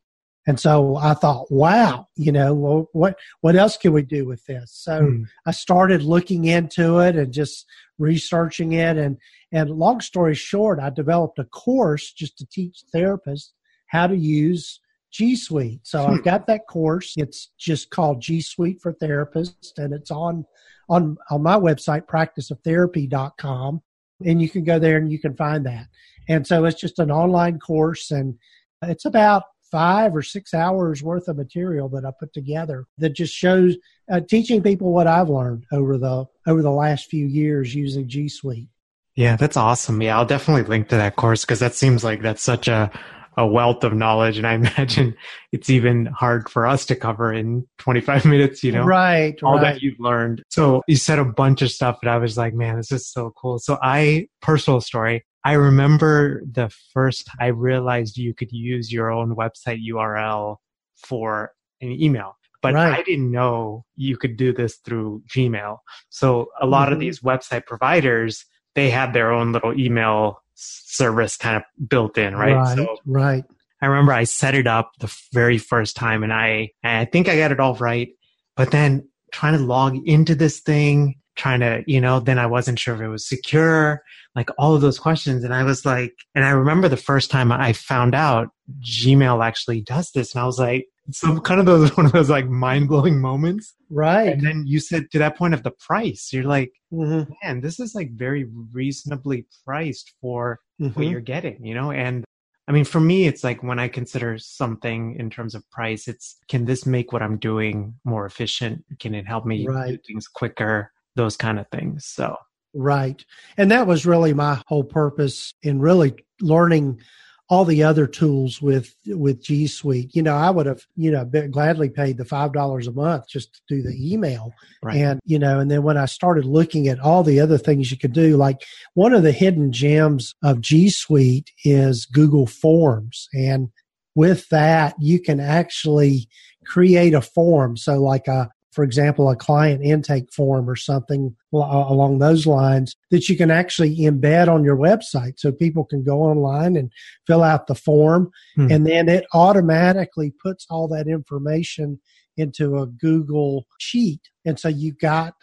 And 0.50 0.60
so 0.60 0.96
I 0.96 1.14
thought, 1.14 1.52
wow, 1.52 2.08
you 2.16 2.32
know, 2.32 2.56
well, 2.56 2.90
what 2.94 3.20
what 3.42 3.56
else 3.56 3.78
can 3.78 3.94
we 3.94 4.02
do 4.02 4.26
with 4.26 4.44
this? 4.46 4.72
So 4.74 5.06
hmm. 5.06 5.24
I 5.46 5.52
started 5.52 6.02
looking 6.02 6.46
into 6.46 6.98
it 7.00 7.16
and 7.16 7.32
just 7.32 7.68
researching 8.00 8.72
it. 8.72 8.98
And 8.98 9.18
and 9.52 9.70
long 9.70 10.02
story 10.02 10.34
short, 10.34 10.80
I 10.80 10.90
developed 10.90 11.38
a 11.38 11.44
course 11.44 12.12
just 12.12 12.38
to 12.40 12.48
teach 12.48 12.84
therapists 12.96 13.52
how 13.90 14.08
to 14.08 14.16
use 14.16 14.80
G 15.12 15.36
Suite. 15.36 15.82
So 15.84 16.04
hmm. 16.04 16.14
I've 16.14 16.24
got 16.24 16.48
that 16.48 16.68
course. 16.68 17.14
It's 17.16 17.52
just 17.60 17.92
called 17.92 18.20
G 18.20 18.42
Suite 18.42 18.82
for 18.82 18.94
Therapists, 18.94 19.78
and 19.78 19.94
it's 19.94 20.10
on 20.10 20.46
on 20.90 21.16
on 21.30 21.44
my 21.44 21.58
website, 21.58 22.08
practiceoftherapy.com. 22.08 23.82
And 24.26 24.42
you 24.42 24.50
can 24.50 24.64
go 24.64 24.80
there 24.80 24.98
and 24.98 25.12
you 25.12 25.20
can 25.20 25.36
find 25.36 25.66
that. 25.68 25.86
And 26.30 26.48
so 26.48 26.64
it's 26.64 26.80
just 26.80 27.00
an 27.00 27.12
online 27.12 27.60
course, 27.60 28.12
and 28.12 28.36
it's 28.84 29.04
about 29.04 29.44
five 29.72 30.16
or 30.16 30.22
six 30.22 30.54
hours 30.54 31.04
worth 31.04 31.28
of 31.28 31.38
material 31.38 31.90
that 31.90 32.06
I 32.06 32.12
put 32.18 32.34
together 32.34 32.86
that 32.98 33.16
just 33.16 33.34
shows 33.34 33.76
uh, 34.12 34.22
teaching 34.22 34.64
people 34.64 34.92
what 34.92 35.08
I've 35.08 35.30
learned 35.30 35.66
over 35.72 35.98
the 35.98 36.26
over 36.48 36.62
the 36.62 36.72
last 36.72 37.10
few 37.10 37.26
years 37.26 37.76
using 37.76 38.08
G 38.08 38.30
Suite. 38.30 38.70
Yeah, 39.16 39.36
that's 39.36 39.58
awesome. 39.58 40.02
Yeah, 40.02 40.18
I'll 40.18 40.26
definitely 40.26 40.64
link 40.64 40.88
to 40.90 40.96
that 40.96 41.18
course 41.18 41.44
because 41.44 41.60
that 41.60 41.76
seems 41.76 42.04
like 42.04 42.22
that's 42.22 42.44
such 42.44 42.68
a 42.68 42.92
a 43.38 43.48
wealth 43.48 43.86
of 43.86 43.94
knowledge 43.94 44.38
and 44.38 44.46
i 44.46 44.54
imagine 44.56 45.16
it's 45.54 45.70
even 45.70 46.08
hard 46.08 46.50
for 46.50 46.68
us 46.68 46.86
to 46.86 46.96
cover 46.96 47.32
in 47.32 47.66
25 47.78 48.26
minutes 48.26 48.64
you 48.64 48.72
know 48.72 48.84
right 48.84 49.42
all 49.44 49.56
right. 49.56 49.62
that 49.62 49.82
you've 49.82 50.00
learned 50.00 50.44
so 50.50 50.82
you 50.88 50.98
said 50.98 51.20
a 51.20 51.26
bunch 51.26 51.62
of 51.62 51.72
stuff 51.72 51.98
and 52.02 52.12
i 52.12 52.18
was 52.18 52.38
like 52.38 52.54
man 52.54 52.76
this 52.76 52.92
is 52.92 53.08
so 53.08 53.32
cool 53.38 53.58
so 53.58 53.78
i 53.82 54.28
personal 54.42 54.82
story 54.82 55.24
I 55.50 55.54
remember 55.54 56.44
the 56.60 56.70
first 56.94 57.28
I 57.40 57.48
realized 57.48 58.18
you 58.18 58.34
could 58.36 58.52
use 58.52 58.94
your 58.94 59.10
own 59.10 59.36
website 59.36 59.80
URL 59.94 60.58
for 60.96 61.54
an 61.82 61.92
email. 61.92 62.36
but 62.62 62.74
Right. 62.74 63.00
I 63.00 63.04
didn't 63.04 63.32
know 63.32 63.86
you 63.96 64.18
could 64.18 64.36
do 64.36 64.52
this 64.52 64.76
through 64.86 65.24
Gmail. 65.34 65.78
So 66.10 66.50
a 66.60 66.66
lot 66.68 66.92
of 66.92 66.98
Mhm. 66.98 67.02
these 67.06 67.22
website 67.22 67.66
providers, 67.66 68.44
they 68.76 68.90
have 68.90 69.14
their 69.14 69.32
own 69.32 69.54
little 69.54 69.74
email 69.80 70.44
service 70.56 71.38
kind 71.38 71.56
of 71.56 71.64
built 71.88 72.18
in, 72.18 72.36
right? 72.36 72.56
Right. 72.58 72.76
So 72.78 72.98
right. 73.06 73.46
I 73.82 73.86
remember 73.86 74.12
I 74.12 74.26
set 74.26 74.56
it 74.56 74.68
up 74.68 74.92
the 75.00 75.10
very 75.32 75.58
first 75.58 75.96
time 75.96 76.22
and 76.22 76.34
I, 76.34 76.72
and 76.84 76.98
I 76.98 77.06
think 77.06 77.30
I 77.30 77.38
got 77.38 77.54
it 77.54 77.62
all 77.62 77.76
right. 77.76 78.10
But 78.58 78.72
then 78.72 79.08
trying 79.32 79.58
to 79.58 79.64
log 79.64 79.96
into 80.06 80.36
this 80.36 80.60
thing, 80.60 81.16
trying 81.40 81.62
to, 81.62 81.84
you 81.88 82.00
know, 82.02 82.20
then 82.20 82.38
I 82.38 82.46
wasn't 82.46 82.78
sure 82.78 82.94
if 82.94 83.02
it 83.02 83.08
was 83.08 83.28
secure, 83.28 84.04
like 84.36 84.50
all 84.60 84.76
of 84.76 84.82
those 84.82 85.00
questions. 85.00 85.44
And 85.44 85.54
I 85.54 85.64
was 85.64 85.86
like, 85.86 86.14
and 86.36 86.46
I 86.46 86.52
remember 86.52 86.88
the 86.88 86.98
first 86.98 87.32
time 87.32 87.52
I 87.52 87.74
found 87.74 88.14
out 88.14 88.50
Gmail 88.82 89.44
actually 89.44 89.82
does 89.82 90.12
this. 90.12 90.36
And 90.36 90.42
I 90.42 90.46
was 90.46 90.60
like, 90.60 90.86
some 91.12 91.40
kind 91.40 91.60
of 91.60 91.66
those, 91.66 91.90
one 91.98 92.06
of 92.06 92.12
those 92.12 92.30
like 92.30 92.48
mind 92.48 92.90
blowing 92.90 93.20
moments. 93.20 93.74
Right. 93.90 94.30
And 94.34 94.46
then 94.46 94.66
you 94.68 94.80
said 94.80 95.10
to 95.12 95.20
that 95.20 95.38
point 95.38 95.54
of 95.56 95.64
the 95.64 95.72
price, 95.72 96.30
you're 96.32 96.44
like, 96.44 96.72
Mhm. 96.94 97.32
man, 97.44 97.62
this 97.62 97.80
is 97.80 97.96
like 97.96 98.12
very 98.12 98.46
reasonably 98.74 99.46
priced 99.66 100.14
for 100.22 100.60
what 100.78 100.92
Mhm. 100.94 101.10
you're 101.12 101.22
getting, 101.22 101.66
you 101.66 101.74
know? 101.74 101.92
And 101.92 102.26
I 102.68 102.72
mean, 102.72 102.86
for 102.86 103.00
me, 103.00 103.26
it's 103.26 103.44
like 103.44 103.64
when 103.64 103.80
I 103.80 103.88
consider 103.88 104.38
something 104.38 105.16
in 105.16 105.32
terms 105.32 105.56
of 105.56 105.68
price, 105.72 106.08
it's 106.08 106.38
can 106.50 106.66
this 106.66 106.86
make 106.86 107.12
what 107.12 107.24
I'm 107.24 107.38
doing 107.38 107.96
more 108.04 108.28
efficient? 108.28 108.84
Can 109.00 109.16
it 109.16 109.26
help 109.26 109.44
me 109.46 109.66
do 109.66 109.98
things 110.06 110.28
quicker? 110.28 110.92
Those 111.20 111.36
kind 111.36 111.60
of 111.60 111.68
things. 111.68 112.06
So, 112.06 112.38
Right. 112.74 113.24
And 113.58 113.72
that 113.72 113.88
was 113.88 114.06
really 114.06 114.34
my 114.34 114.62
whole 114.68 114.84
purpose 114.84 115.54
in 115.64 115.80
really 115.80 116.16
learning 116.40 117.02
all 117.50 117.66
the 117.66 117.82
other 117.82 118.06
tools 118.06 118.62
with 118.62 118.94
with 119.08 119.44
G 119.44 119.66
Suite. 119.66 120.16
You 120.16 120.22
know, 120.22 120.36
I 120.36 120.52
would 120.52 120.68
have, 120.68 120.86
you 120.96 121.10
know, 121.10 121.26
been 121.26 121.50
gladly 121.50 121.90
paid 121.90 122.18
the 122.18 122.26
five 122.26 122.54
dollars 122.54 122.86
a 122.86 122.92
month 122.92 123.28
just 123.28 123.56
to 123.56 123.62
do 123.68 123.82
the 123.82 124.14
email. 124.14 124.54
right. 124.84 124.98
And, 124.98 125.20
you 125.26 125.40
know, 125.40 125.60
and 125.60 125.70
then 125.70 125.82
when 125.82 125.98
I 125.98 126.06
started 126.06 126.46
looking 126.46 126.88
at 126.88 127.00
all 127.00 127.24
the 127.24 127.40
other 127.40 127.58
things 127.58 127.90
you 127.90 127.98
could 127.98 128.14
do, 128.14 128.38
like 128.38 128.64
one 128.94 129.14
of 129.14 129.24
the 129.24 129.32
hidden 129.32 129.72
gems 129.72 130.36
of 130.44 130.62
G 130.62 130.90
Suite 130.90 131.52
is 131.66 132.06
Google 132.06 132.46
Forms. 132.46 133.28
And 133.34 133.70
with 134.14 134.48
that, 134.50 134.94
you 135.00 135.20
can 135.20 135.40
actually 135.40 136.30
create 136.66 137.16
a 137.16 137.22
form. 137.22 137.78
So, 137.78 138.00
like 138.00 138.28
a, 138.28 138.52
for 138.72 138.84
example, 138.84 139.30
a 139.30 139.36
client 139.36 139.84
intake 139.84 140.32
form 140.32 140.70
or 140.70 140.76
something 140.76 141.36
along 141.52 142.20
those 142.20 142.46
lines 142.46 142.96
that 143.10 143.28
you 143.28 143.36
can 143.36 143.50
actually 143.50 143.98
embed 144.00 144.48
on 144.48 144.64
your 144.64 144.78
website 144.78 145.40
so 145.40 145.52
people 145.52 145.84
can 145.84 146.04
go 146.04 146.22
online 146.22 146.76
and 146.76 146.92
fill 147.26 147.44
out 147.44 147.68
the 147.68 147.76
form. 147.76 148.30
Hmm. 148.56 148.72
And 148.72 148.88
then 148.88 149.10
it 149.10 149.26
automatically 149.34 150.34
puts 150.44 150.68
all 150.70 150.88
that 150.90 151.08
information 151.08 152.00
into 152.38 152.78
a 152.78 152.86
Google 152.86 153.66
sheet. 153.80 154.22
And 154.46 154.60
so 154.60 154.70
you 154.70 154.94
got 154.94 155.34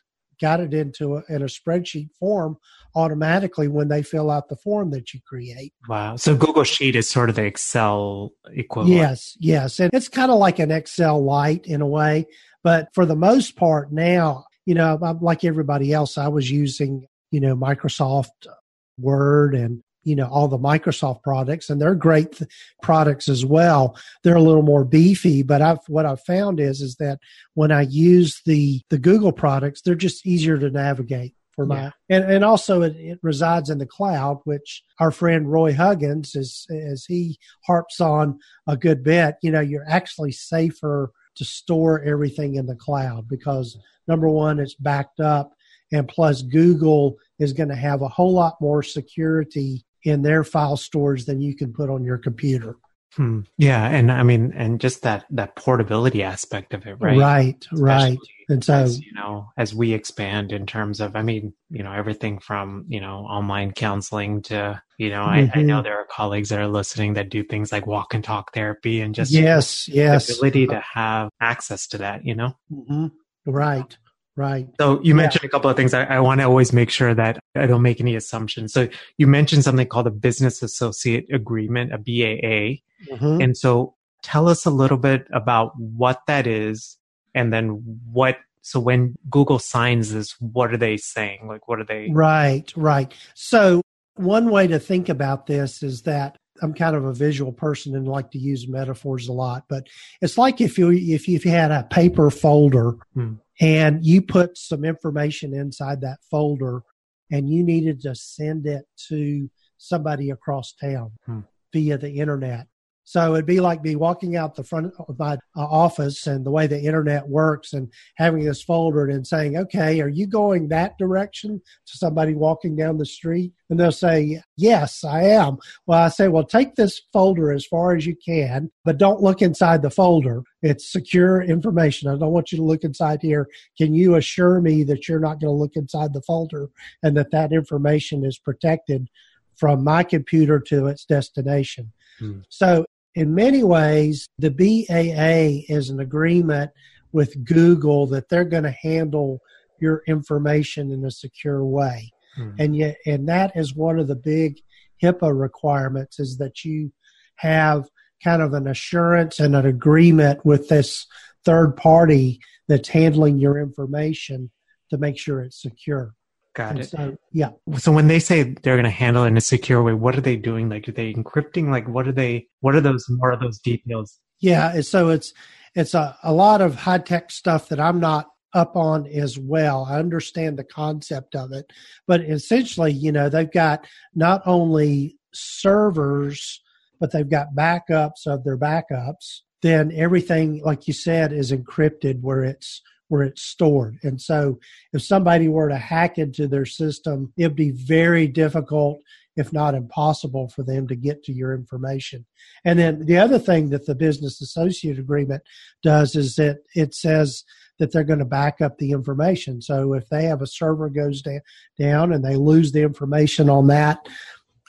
got 0.40 0.60
it 0.60 0.74
into 0.74 1.16
a, 1.16 1.22
in 1.28 1.42
a 1.42 1.46
spreadsheet 1.46 2.10
form 2.18 2.58
automatically 2.94 3.68
when 3.68 3.88
they 3.88 4.02
fill 4.02 4.30
out 4.30 4.48
the 4.48 4.56
form 4.56 4.90
that 4.90 5.12
you 5.12 5.20
create. 5.26 5.72
wow. 5.88 6.16
So 6.16 6.34
Google 6.34 6.64
Sheet 6.64 6.96
is 6.96 7.08
sort 7.08 7.28
of 7.28 7.36
the 7.36 7.44
Excel 7.44 8.32
equivalent. 8.50 8.96
Yes, 8.96 9.36
yes. 9.38 9.80
And 9.80 9.90
it's 9.92 10.08
kind 10.08 10.30
of 10.30 10.38
like 10.38 10.58
an 10.58 10.70
Excel 10.70 11.22
light 11.22 11.66
in 11.66 11.80
a 11.80 11.86
way. 11.86 12.26
But 12.66 12.88
for 12.94 13.06
the 13.06 13.14
most 13.14 13.54
part 13.54 13.92
now, 13.92 14.44
you 14.64 14.74
know, 14.74 14.98
I'm 15.00 15.20
like 15.20 15.44
everybody 15.44 15.92
else, 15.92 16.18
I 16.18 16.26
was 16.26 16.50
using, 16.50 17.06
you 17.30 17.38
know, 17.38 17.54
Microsoft 17.54 18.30
uh, 18.44 18.54
Word 18.98 19.54
and, 19.54 19.84
you 20.02 20.16
know, 20.16 20.26
all 20.26 20.48
the 20.48 20.58
Microsoft 20.58 21.22
products, 21.22 21.70
and 21.70 21.80
they're 21.80 21.94
great 21.94 22.32
th- 22.32 22.50
products 22.82 23.28
as 23.28 23.44
well. 23.46 23.96
They're 24.24 24.34
a 24.34 24.42
little 24.42 24.64
more 24.64 24.84
beefy, 24.84 25.44
but 25.44 25.62
I've 25.62 25.78
what 25.86 26.06
I've 26.06 26.22
found 26.22 26.58
is 26.58 26.80
is 26.80 26.96
that 26.96 27.20
when 27.54 27.70
I 27.70 27.82
use 27.82 28.42
the 28.44 28.80
the 28.90 28.98
Google 28.98 29.30
products, 29.30 29.82
they're 29.82 29.94
just 29.94 30.26
easier 30.26 30.58
to 30.58 30.68
navigate 30.68 31.34
for 31.54 31.66
my 31.66 31.82
Yeah. 31.82 31.90
and 32.10 32.24
and 32.24 32.44
also 32.44 32.82
it, 32.82 32.96
it 32.96 33.20
resides 33.22 33.70
in 33.70 33.78
the 33.78 33.86
cloud, 33.86 34.40
which 34.42 34.82
our 34.98 35.12
friend 35.12 35.52
Roy 35.52 35.72
Huggins 35.72 36.34
is 36.34 36.66
as 36.68 37.04
he 37.04 37.38
harps 37.64 38.00
on 38.00 38.40
a 38.66 38.76
good 38.76 39.04
bit. 39.04 39.36
You 39.40 39.52
know, 39.52 39.60
you're 39.60 39.88
actually 39.88 40.32
safer 40.32 41.12
to 41.36 41.44
store 41.44 42.02
everything 42.02 42.56
in 42.56 42.66
the 42.66 42.74
cloud 42.74 43.28
because 43.28 43.78
number 44.08 44.28
one, 44.28 44.58
it's 44.58 44.74
backed 44.74 45.20
up, 45.20 45.52
and 45.92 46.08
plus 46.08 46.42
Google 46.42 47.16
is 47.38 47.52
going 47.52 47.68
to 47.68 47.76
have 47.76 48.02
a 48.02 48.08
whole 48.08 48.32
lot 48.32 48.60
more 48.60 48.82
security 48.82 49.84
in 50.04 50.22
their 50.22 50.44
file 50.44 50.76
storage 50.76 51.24
than 51.24 51.40
you 51.40 51.54
can 51.54 51.72
put 51.72 51.90
on 51.90 52.04
your 52.04 52.18
computer. 52.18 52.76
Hmm. 53.14 53.40
Yeah. 53.56 53.86
And 53.86 54.12
I 54.12 54.22
mean, 54.22 54.52
and 54.54 54.80
just 54.80 55.02
that, 55.02 55.24
that 55.30 55.56
portability 55.56 56.22
aspect 56.22 56.74
of 56.74 56.86
it, 56.86 56.96
right? 57.00 57.16
right, 57.16 57.66
right. 57.72 58.18
And 58.48 58.62
so, 58.62 58.74
as 58.74 59.00
you 59.00 59.12
know 59.12 59.48
as 59.56 59.74
we 59.74 59.92
expand 59.92 60.52
in 60.52 60.66
terms 60.66 61.00
of 61.00 61.16
i 61.16 61.22
mean 61.22 61.52
you 61.68 61.82
know 61.82 61.92
everything 61.92 62.38
from 62.38 62.84
you 62.88 63.00
know 63.00 63.20
online 63.26 63.72
counseling 63.72 64.40
to 64.42 64.80
you 64.98 65.10
know 65.10 65.24
I, 65.24 65.50
I 65.52 65.58
Mhm. 65.58 65.66
know 65.66 65.82
there 65.82 65.98
are 65.98 66.06
colleagues 66.06 66.50
that 66.50 66.60
are 66.60 66.68
listening 66.68 67.14
that 67.14 67.28
do 67.28 67.42
things 67.42 67.72
like 67.72 67.88
walk 67.88 68.14
and 68.14 68.22
talk 68.22 68.52
therapy 68.54 69.00
and 69.00 69.14
just 69.16 69.32
yes, 69.32 69.86
the 69.86 69.94
yes, 69.94 70.30
ability 70.30 70.68
to 70.68 70.80
have 70.80 71.30
access 71.40 71.88
to 71.88 71.98
that 71.98 72.24
you 72.24 72.36
know 72.36 72.56
Mhm. 72.72 73.10
right, 73.46 73.96
right. 74.36 74.68
so 74.80 75.00
you 75.02 75.14
Yeah. 75.14 75.22
mentioned 75.22 75.44
a 75.44 75.48
couple 75.48 75.68
of 75.70 75.76
things 75.76 75.92
i, 75.94 76.04
I 76.04 76.20
want 76.20 76.40
to 76.40 76.44
always 76.46 76.72
make 76.72 76.90
sure 76.90 77.14
that 77.14 77.38
i 77.56 77.66
don't 77.66 77.82
make 77.82 78.00
any 78.00 78.14
assumptions 78.16 78.72
so 78.72 78.88
you 79.18 79.26
mentioned 79.26 79.64
something 79.64 79.86
called 79.86 80.06
a 80.06 80.10
business 80.10 80.62
associate 80.62 81.26
agreement 81.32 81.92
a 81.92 81.98
baa 81.98 82.76
Mhm. 83.12 83.42
and 83.42 83.56
so 83.56 83.94
tell 84.22 84.48
us 84.48 84.64
a 84.64 84.70
little 84.70 84.96
bit 84.96 85.26
about 85.32 85.72
what 85.78 86.20
that 86.26 86.46
is 86.46 86.96
and 87.34 87.52
then 87.52 87.82
what 88.12 88.38
so 88.62 88.80
when 88.80 89.14
Google 89.30 89.60
signs 89.60 90.12
this, 90.12 90.32
what 90.40 90.72
are 90.72 90.76
they 90.76 90.96
saying? 90.96 91.46
Like 91.46 91.68
what 91.68 91.78
are 91.78 91.84
they 91.84 92.10
Right, 92.12 92.72
right. 92.74 93.14
So 93.34 93.80
one 94.16 94.50
way 94.50 94.66
to 94.66 94.80
think 94.80 95.08
about 95.08 95.46
this 95.46 95.84
is 95.84 96.02
that 96.02 96.36
I'm 96.62 96.74
kind 96.74 96.96
of 96.96 97.04
a 97.04 97.12
visual 97.12 97.52
person 97.52 97.94
and 97.94 98.06
like 98.08 98.30
to 98.32 98.38
use 98.38 98.68
metaphors 98.68 99.28
a 99.28 99.32
lot, 99.32 99.64
but 99.68 99.86
it's 100.20 100.38
like 100.38 100.60
if 100.60 100.78
you 100.78 100.90
if 100.90 101.28
you, 101.28 101.36
if 101.36 101.44
you 101.44 101.50
had 101.50 101.70
a 101.70 101.84
paper 101.90 102.30
folder 102.30 102.96
Hmm. 103.14 103.34
and 103.60 104.04
you 104.04 104.22
put 104.22 104.56
some 104.58 104.84
information 104.84 105.54
inside 105.54 106.00
that 106.02 106.18
folder 106.30 106.82
and 107.30 107.48
you 107.50 107.62
needed 107.62 108.00
to 108.02 108.14
send 108.14 108.66
it 108.66 108.84
to 109.08 109.50
somebody 109.78 110.30
across 110.30 110.72
town 110.72 111.12
Hmm. 111.26 111.40
via 111.72 111.98
the 111.98 112.10
internet. 112.12 112.66
So 113.08 113.34
it'd 113.34 113.46
be 113.46 113.60
like 113.60 113.84
me 113.84 113.94
walking 113.94 114.34
out 114.34 114.56
the 114.56 114.64
front 114.64 114.92
of 114.98 115.16
my 115.16 115.34
uh, 115.56 115.60
office 115.60 116.26
and 116.26 116.44
the 116.44 116.50
way 116.50 116.66
the 116.66 116.80
internet 116.80 117.28
works 117.28 117.72
and 117.72 117.88
having 118.16 118.44
this 118.44 118.64
folder 118.64 119.06
and 119.06 119.24
saying, 119.24 119.56
okay, 119.56 120.00
are 120.00 120.08
you 120.08 120.26
going 120.26 120.66
that 120.68 120.98
direction 120.98 121.62
to 121.86 121.96
somebody 121.96 122.34
walking 122.34 122.74
down 122.74 122.98
the 122.98 123.06
street? 123.06 123.52
And 123.70 123.78
they'll 123.78 123.92
say, 123.92 124.42
yes, 124.56 125.04
I 125.04 125.22
am. 125.22 125.58
Well, 125.86 126.02
I 126.02 126.08
say, 126.08 126.26
well, 126.26 126.42
take 126.42 126.74
this 126.74 127.00
folder 127.12 127.52
as 127.52 127.64
far 127.64 127.94
as 127.94 128.06
you 128.06 128.16
can, 128.16 128.72
but 128.84 128.98
don't 128.98 129.22
look 129.22 129.40
inside 129.40 129.82
the 129.82 129.90
folder. 129.90 130.42
It's 130.62 130.90
secure 130.90 131.40
information. 131.40 132.10
I 132.10 132.16
don't 132.16 132.32
want 132.32 132.50
you 132.50 132.58
to 132.58 132.64
look 132.64 132.82
inside 132.82 133.22
here. 133.22 133.48
Can 133.78 133.94
you 133.94 134.16
assure 134.16 134.60
me 134.60 134.82
that 134.82 135.08
you're 135.08 135.20
not 135.20 135.38
going 135.38 135.54
to 135.54 135.62
look 135.62 135.76
inside 135.76 136.12
the 136.12 136.22
folder 136.22 136.70
and 137.04 137.16
that 137.16 137.30
that 137.30 137.52
information 137.52 138.24
is 138.24 138.36
protected 138.36 139.08
from 139.54 139.84
my 139.84 140.02
computer 140.02 140.58
to 140.58 140.88
its 140.88 141.04
destination? 141.04 141.92
Hmm. 142.18 142.40
So 142.48 142.84
in 143.16 143.34
many 143.34 143.64
ways, 143.64 144.28
the 144.38 144.50
BAA 144.50 145.64
is 145.74 145.88
an 145.88 146.00
agreement 146.00 146.70
with 147.12 147.44
Google 147.44 148.06
that 148.08 148.28
they're 148.28 148.44
going 148.44 148.64
to 148.64 148.76
handle 148.82 149.40
your 149.80 150.02
information 150.06 150.92
in 150.92 151.02
a 151.04 151.10
secure 151.10 151.64
way. 151.64 152.12
Hmm. 152.36 152.50
And 152.58 152.76
yet, 152.76 152.98
and 153.06 153.26
that 153.28 153.56
is 153.56 153.74
one 153.74 153.98
of 153.98 154.06
the 154.06 154.16
big 154.16 154.60
HIPAA 155.02 155.38
requirements 155.38 156.20
is 156.20 156.36
that 156.38 156.62
you 156.64 156.92
have 157.36 157.88
kind 158.22 158.42
of 158.42 158.52
an 158.52 158.68
assurance 158.68 159.40
and 159.40 159.56
an 159.56 159.64
agreement 159.64 160.44
with 160.44 160.68
this 160.68 161.06
third 161.44 161.74
party 161.74 162.38
that's 162.68 162.90
handling 162.90 163.38
your 163.38 163.58
information 163.58 164.50
to 164.90 164.98
make 164.98 165.18
sure 165.18 165.40
it's 165.40 165.60
secure. 165.60 166.14
Got 166.56 166.70
And 166.72 166.80
it? 166.80 166.90
so, 166.90 167.16
yeah. 167.32 167.50
So 167.76 167.92
when 167.92 168.08
they 168.08 168.18
say 168.18 168.42
they're 168.42 168.74
going 168.74 168.84
to 168.84 168.90
handle 168.90 169.24
it 169.24 169.28
in 169.28 169.36
a 169.36 169.40
secure 169.40 169.82
way, 169.82 169.94
what 169.94 170.16
are 170.16 170.20
they 170.20 170.36
doing? 170.36 170.68
Like, 170.68 170.88
are 170.88 170.92
they 170.92 171.12
encrypting? 171.12 171.70
Like, 171.70 171.86
what 171.88 172.08
are 172.08 172.12
they? 172.12 172.48
What 172.60 172.74
are 172.74 172.80
those? 172.80 173.06
More 173.08 173.30
of 173.30 173.40
those 173.40 173.58
details? 173.60 174.18
Yeah, 174.40 174.74
and 174.74 174.84
so 174.84 175.10
it's 175.10 175.32
it's 175.74 175.94
a, 175.94 176.16
a 176.24 176.32
lot 176.32 176.60
of 176.60 176.74
high 176.74 176.98
tech 176.98 177.30
stuff 177.30 177.68
that 177.68 177.78
I'm 177.78 178.00
not 178.00 178.26
up 178.54 178.74
on 178.76 179.06
as 179.06 179.38
well. 179.38 179.86
I 179.88 179.98
understand 179.98 180.58
the 180.58 180.64
concept 180.64 181.36
of 181.36 181.52
it, 181.52 181.70
but 182.06 182.22
essentially, 182.22 182.92
you 182.92 183.12
know, 183.12 183.28
they've 183.28 183.50
got 183.50 183.86
not 184.14 184.42
only 184.46 185.18
servers, 185.32 186.62
but 186.98 187.12
they've 187.12 187.28
got 187.28 187.54
backups 187.54 188.26
of 188.26 188.44
their 188.44 188.56
backups. 188.58 189.40
Then 189.62 189.92
everything, 189.94 190.62
like 190.64 190.86
you 190.86 190.94
said, 190.94 191.32
is 191.32 191.52
encrypted 191.52 192.20
where 192.22 192.44
it's 192.44 192.80
where 193.08 193.22
it's 193.22 193.42
stored. 193.42 193.98
And 194.02 194.20
so 194.20 194.58
if 194.92 195.02
somebody 195.02 195.48
were 195.48 195.68
to 195.68 195.76
hack 195.76 196.18
into 196.18 196.48
their 196.48 196.66
system, 196.66 197.32
it'd 197.36 197.56
be 197.56 197.70
very 197.70 198.26
difficult 198.26 199.00
if 199.36 199.52
not 199.52 199.74
impossible, 199.74 200.48
for 200.48 200.62
them 200.62 200.88
to 200.88 200.96
get 200.96 201.22
to 201.24 201.32
your 201.32 201.54
information. 201.54 202.24
And 202.64 202.78
then 202.78 203.04
the 203.04 203.18
other 203.18 203.38
thing 203.38 203.68
that 203.70 203.86
the 203.86 203.94
business 203.94 204.40
associate 204.40 204.98
agreement 204.98 205.42
does 205.82 206.16
is 206.16 206.36
that 206.36 206.60
it 206.74 206.94
says 206.94 207.44
that 207.78 207.92
they're 207.92 208.04
going 208.04 208.18
to 208.18 208.24
back 208.24 208.62
up 208.62 208.78
the 208.78 208.92
information. 208.92 209.60
So 209.60 209.92
if 209.92 210.08
they 210.08 210.24
have 210.24 210.40
a 210.40 210.46
server 210.46 210.88
goes 210.88 211.20
da- 211.20 211.40
down 211.78 212.12
and 212.12 212.24
they 212.24 212.36
lose 212.36 212.72
the 212.72 212.82
information 212.82 213.50
on 213.50 213.66
that 213.68 214.08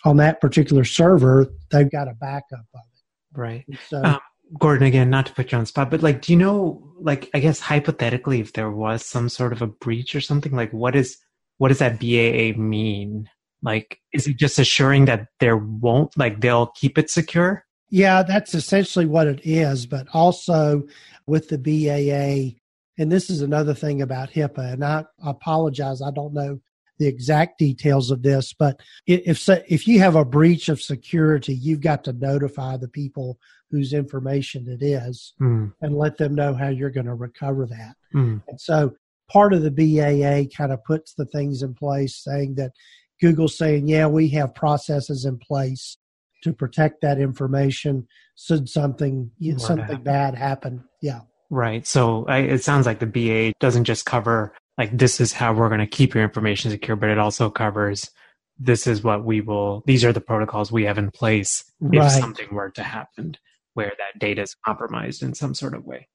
on 0.05 0.17
that 0.17 0.39
particular 0.39 0.83
server, 0.83 1.47
they've 1.71 1.91
got 1.91 2.07
a 2.07 2.13
backup 2.13 2.65
of 2.73 2.81
it. 2.93 3.39
Right. 3.39 3.65
So, 3.87 4.01
um, 4.03 4.19
Gordon, 4.57 4.87
again, 4.87 5.09
not 5.09 5.25
to 5.27 5.33
put 5.33 5.51
you 5.51 5.57
on 5.57 5.65
spot, 5.65 5.91
but 5.91 6.01
like, 6.01 6.21
do 6.21 6.31
you 6.31 6.37
know, 6.37 6.83
like, 6.99 7.29
I 7.33 7.39
guess 7.39 7.59
hypothetically, 7.59 8.39
if 8.39 8.53
there 8.53 8.71
was 8.71 9.05
some 9.05 9.29
sort 9.29 9.53
of 9.53 9.61
a 9.61 9.67
breach 9.67 10.15
or 10.15 10.21
something, 10.21 10.53
like, 10.55 10.71
what 10.71 10.95
is 10.95 11.17
what 11.57 11.69
does 11.69 11.79
that 11.79 11.99
BAA 11.99 12.59
mean? 12.59 13.29
Like, 13.63 13.99
is 14.13 14.27
it 14.27 14.37
just 14.37 14.59
assuring 14.59 15.05
that 15.05 15.27
there 15.39 15.57
won't, 15.57 16.15
like, 16.17 16.39
they'll 16.39 16.67
keep 16.67 16.97
it 16.97 17.09
secure? 17.09 17.65
Yeah, 17.89 18.21
that's 18.23 18.53
essentially 18.53 19.05
what 19.05 19.27
it 19.27 19.41
is. 19.43 19.85
But 19.85 20.07
also 20.13 20.83
with 21.25 21.49
the 21.49 21.57
BAA, 21.57 22.57
and 23.01 23.11
this 23.11 23.29
is 23.29 23.41
another 23.41 23.73
thing 23.73 24.01
about 24.01 24.31
HIPAA, 24.31 24.73
and 24.73 24.85
I 24.85 25.05
apologize, 25.23 26.01
I 26.01 26.11
don't 26.11 26.33
know 26.33 26.59
the 26.99 27.07
exact 27.07 27.59
details 27.59 28.09
of 28.09 28.23
this, 28.23 28.53
but 28.53 28.81
if 29.05 29.47
if 29.47 29.87
you 29.87 29.99
have 29.99 30.15
a 30.15 30.25
breach 30.25 30.67
of 30.67 30.81
security, 30.81 31.53
you've 31.53 31.81
got 31.81 32.03
to 32.05 32.13
notify 32.13 32.77
the 32.77 32.87
people 32.87 33.39
whose 33.71 33.93
information 33.93 34.67
it 34.67 34.83
is 34.83 35.33
mm. 35.41 35.71
and 35.81 35.97
let 35.97 36.17
them 36.17 36.35
know 36.35 36.53
how 36.53 36.69
you're 36.69 36.89
going 36.89 37.05
to 37.05 37.13
recover 37.13 37.65
that. 37.65 37.95
Mm. 38.13 38.41
And 38.47 38.59
so 38.59 38.93
part 39.29 39.53
of 39.53 39.61
the 39.61 39.71
BAA 39.71 40.49
kind 40.55 40.71
of 40.71 40.83
puts 40.83 41.13
the 41.13 41.25
things 41.25 41.61
in 41.61 41.73
place 41.73 42.15
saying 42.15 42.55
that 42.55 42.71
Google's 43.21 43.57
saying, 43.57 43.87
yeah, 43.87 44.07
we 44.07 44.29
have 44.29 44.55
processes 44.55 45.25
in 45.25 45.37
place 45.37 45.97
to 46.43 46.53
protect 46.53 47.01
that 47.01 47.19
information 47.19 48.07
should 48.35 48.69
something 48.69 49.31
something 49.57 50.03
bad 50.03 50.35
happen. 50.35 50.83
Yeah. 51.01 51.21
Right. 51.49 51.85
So 51.87 52.25
I, 52.27 52.39
it 52.39 52.63
sounds 52.63 52.85
like 52.85 52.99
the 52.99 53.05
BA 53.05 53.53
doesn't 53.59 53.85
just 53.85 54.05
cover 54.05 54.53
like 54.77 54.95
this 54.95 55.19
is 55.19 55.33
how 55.33 55.53
we're 55.53 55.69
going 55.69 55.79
to 55.79 55.87
keep 55.87 56.13
your 56.13 56.23
information 56.23 56.69
secure, 56.69 56.95
but 56.95 57.09
it 57.09 57.17
also 57.17 57.49
covers 57.49 58.11
this 58.59 58.85
is 58.85 59.03
what 59.03 59.23
we 59.23 59.41
will. 59.41 59.83
These 59.85 60.05
are 60.05 60.13
the 60.13 60.21
protocols 60.21 60.71
we 60.71 60.85
have 60.85 60.97
in 60.97 61.11
place 61.11 61.63
if 61.81 61.99
right. 61.99 62.11
something 62.11 62.47
were 62.51 62.69
to 62.71 62.83
happen 62.83 63.35
where 63.77 63.93
that 63.99 64.17
data 64.19 64.41
is 64.41 64.55
compromised 64.65 65.21
in 65.21 65.35
some 65.35 65.53
sort 65.53 65.75
of 65.75 65.85
way. 65.85 66.07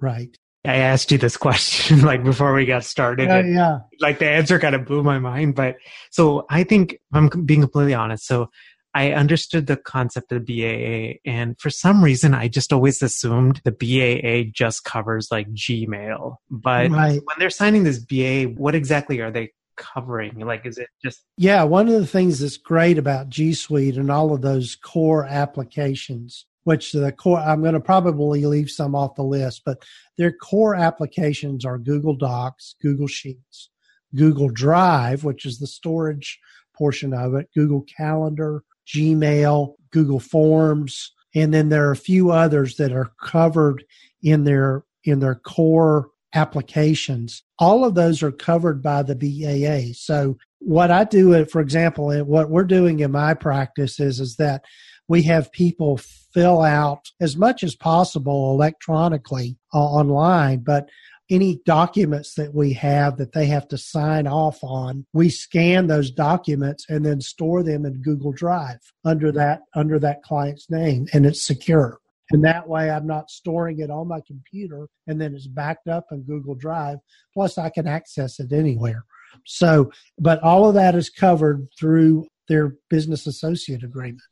Right. 0.00 0.34
I 0.64 0.76
asked 0.76 1.12
you 1.12 1.18
this 1.18 1.36
question 1.48 2.00
like 2.00 2.24
before 2.24 2.54
we 2.54 2.64
got 2.64 2.82
started. 2.82 3.28
Yeah, 3.28 3.42
yeah. 3.44 3.78
Like 4.00 4.18
the 4.18 4.28
answer 4.28 4.58
kind 4.58 4.74
of 4.74 4.86
blew 4.86 5.02
my 5.02 5.18
mind. 5.18 5.54
But 5.54 5.76
so 6.10 6.46
I 6.48 6.64
think 6.64 6.98
I'm 7.12 7.28
being 7.44 7.60
completely 7.60 7.92
honest. 7.92 8.26
So 8.26 8.50
I 8.94 9.12
understood 9.12 9.66
the 9.66 9.76
concept 9.76 10.32
of 10.32 10.46
BAA, 10.46 11.20
and 11.24 11.56
for 11.60 11.70
some 11.70 12.02
reason, 12.02 12.34
I 12.34 12.48
just 12.48 12.72
always 12.72 13.00
assumed 13.02 13.60
the 13.64 13.70
BAA 13.70 14.50
just 14.52 14.82
covers 14.82 15.28
like 15.30 15.48
Gmail. 15.52 16.36
But 16.50 16.90
right. 16.90 17.20
when 17.22 17.36
they're 17.38 17.50
signing 17.50 17.84
this 17.84 18.00
BAA, 18.00 18.50
what 18.60 18.74
exactly 18.74 19.20
are 19.20 19.30
they 19.30 19.52
covering? 19.76 20.40
Like, 20.40 20.66
is 20.66 20.76
it 20.76 20.88
just? 21.04 21.22
Yeah, 21.36 21.62
one 21.62 21.86
of 21.86 21.94
the 21.94 22.06
things 22.06 22.40
that's 22.40 22.56
great 22.56 22.98
about 22.98 23.28
G 23.28 23.54
Suite 23.54 23.96
and 23.96 24.10
all 24.10 24.34
of 24.34 24.40
those 24.40 24.74
core 24.74 25.24
applications 25.24 26.46
which 26.70 26.92
the 26.92 27.10
core 27.10 27.40
I'm 27.40 27.62
going 27.62 27.74
to 27.74 27.80
probably 27.80 28.46
leave 28.46 28.70
some 28.70 28.94
off 28.94 29.16
the 29.16 29.24
list, 29.24 29.62
but 29.66 29.82
their 30.16 30.30
core 30.30 30.76
applications 30.76 31.64
are 31.64 31.78
Google 31.78 32.14
Docs, 32.14 32.76
Google 32.80 33.08
Sheets, 33.08 33.70
Google 34.14 34.50
Drive, 34.50 35.24
which 35.24 35.44
is 35.44 35.58
the 35.58 35.66
storage 35.66 36.38
portion 36.72 37.12
of 37.12 37.34
it, 37.34 37.48
Google 37.56 37.84
Calendar, 37.96 38.62
Gmail, 38.86 39.74
Google 39.90 40.20
Forms, 40.20 41.12
and 41.34 41.52
then 41.52 41.70
there 41.70 41.88
are 41.88 41.90
a 41.90 41.96
few 41.96 42.30
others 42.30 42.76
that 42.76 42.92
are 42.92 43.10
covered 43.20 43.82
in 44.22 44.44
their 44.44 44.84
in 45.02 45.18
their 45.18 45.34
core 45.34 46.10
applications. 46.36 47.42
All 47.58 47.84
of 47.84 47.96
those 47.96 48.22
are 48.22 48.30
covered 48.30 48.80
by 48.80 49.02
the 49.02 49.16
BAA. 49.16 49.92
So 49.94 50.38
what 50.60 50.92
I 50.92 51.02
do, 51.02 51.44
for 51.46 51.60
example, 51.60 52.16
what 52.26 52.48
we're 52.48 52.62
doing 52.62 53.00
in 53.00 53.10
my 53.10 53.34
practice 53.34 53.98
is 53.98 54.20
is 54.20 54.36
that 54.36 54.62
we 55.10 55.22
have 55.22 55.50
people 55.50 55.96
fill 56.32 56.62
out 56.62 57.10
as 57.20 57.36
much 57.36 57.64
as 57.64 57.74
possible 57.74 58.52
electronically 58.52 59.58
uh, 59.74 59.78
online, 59.78 60.60
but 60.60 60.88
any 61.28 61.60
documents 61.66 62.34
that 62.34 62.54
we 62.54 62.72
have 62.74 63.16
that 63.16 63.32
they 63.32 63.46
have 63.46 63.66
to 63.66 63.76
sign 63.76 64.28
off 64.28 64.60
on, 64.62 65.04
we 65.12 65.28
scan 65.28 65.88
those 65.88 66.12
documents 66.12 66.86
and 66.88 67.04
then 67.04 67.20
store 67.20 67.64
them 67.64 67.84
in 67.84 68.02
Google 68.02 68.30
Drive 68.30 68.78
under 69.04 69.32
that 69.32 69.62
under 69.74 69.98
that 69.98 70.22
client's 70.22 70.70
name 70.70 71.08
and 71.12 71.26
it's 71.26 71.44
secure. 71.44 71.98
And 72.30 72.44
that 72.44 72.68
way 72.68 72.88
I'm 72.88 73.08
not 73.08 73.30
storing 73.30 73.80
it 73.80 73.90
on 73.90 74.06
my 74.06 74.20
computer 74.24 74.86
and 75.08 75.20
then 75.20 75.34
it's 75.34 75.48
backed 75.48 75.88
up 75.88 76.06
in 76.12 76.22
Google 76.22 76.54
Drive. 76.54 76.98
Plus 77.34 77.58
I 77.58 77.70
can 77.70 77.88
access 77.88 78.38
it 78.38 78.52
anywhere. 78.52 79.04
So, 79.44 79.90
but 80.20 80.40
all 80.44 80.68
of 80.68 80.74
that 80.74 80.94
is 80.94 81.10
covered 81.10 81.66
through 81.76 82.28
their 82.48 82.76
business 82.88 83.26
associate 83.26 83.82
agreement. 83.82 84.22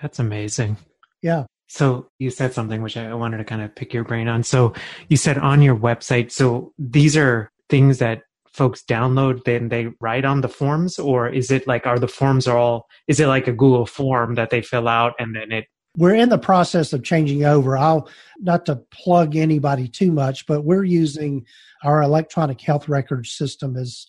That's 0.00 0.18
amazing. 0.18 0.76
Yeah. 1.22 1.44
So 1.68 2.08
you 2.18 2.30
said 2.30 2.54
something 2.54 2.82
which 2.82 2.96
I 2.96 3.12
wanted 3.14 3.38
to 3.38 3.44
kind 3.44 3.62
of 3.62 3.74
pick 3.74 3.92
your 3.92 4.04
brain 4.04 4.28
on. 4.28 4.42
So 4.42 4.72
you 5.08 5.16
said 5.16 5.38
on 5.38 5.62
your 5.62 5.76
website, 5.76 6.30
so 6.30 6.72
these 6.78 7.16
are 7.16 7.50
things 7.68 7.98
that 7.98 8.22
folks 8.56 8.82
download 8.82 9.44
then 9.44 9.68
they 9.68 9.88
write 10.00 10.24
on 10.24 10.40
the 10.40 10.48
forms 10.48 10.98
or 10.98 11.28
is 11.28 11.50
it 11.50 11.66
like 11.66 11.86
are 11.86 11.98
the 11.98 12.08
forms 12.08 12.48
are 12.48 12.56
all 12.56 12.88
is 13.06 13.20
it 13.20 13.26
like 13.26 13.46
a 13.46 13.52
google 13.52 13.84
form 13.84 14.34
that 14.34 14.48
they 14.48 14.62
fill 14.62 14.88
out 14.88 15.12
and 15.18 15.36
then 15.36 15.52
it 15.52 15.66
we're 15.98 16.14
in 16.14 16.30
the 16.30 16.38
process 16.38 16.94
of 16.94 17.04
changing 17.04 17.44
over 17.44 17.76
i'll 17.76 18.08
not 18.40 18.64
to 18.64 18.76
plug 18.90 19.36
anybody 19.36 19.86
too 19.86 20.10
much 20.10 20.46
but 20.46 20.64
we're 20.64 20.84
using 20.84 21.44
our 21.84 22.00
electronic 22.00 22.58
health 22.62 22.88
record 22.88 23.26
system 23.26 23.76
as 23.76 24.06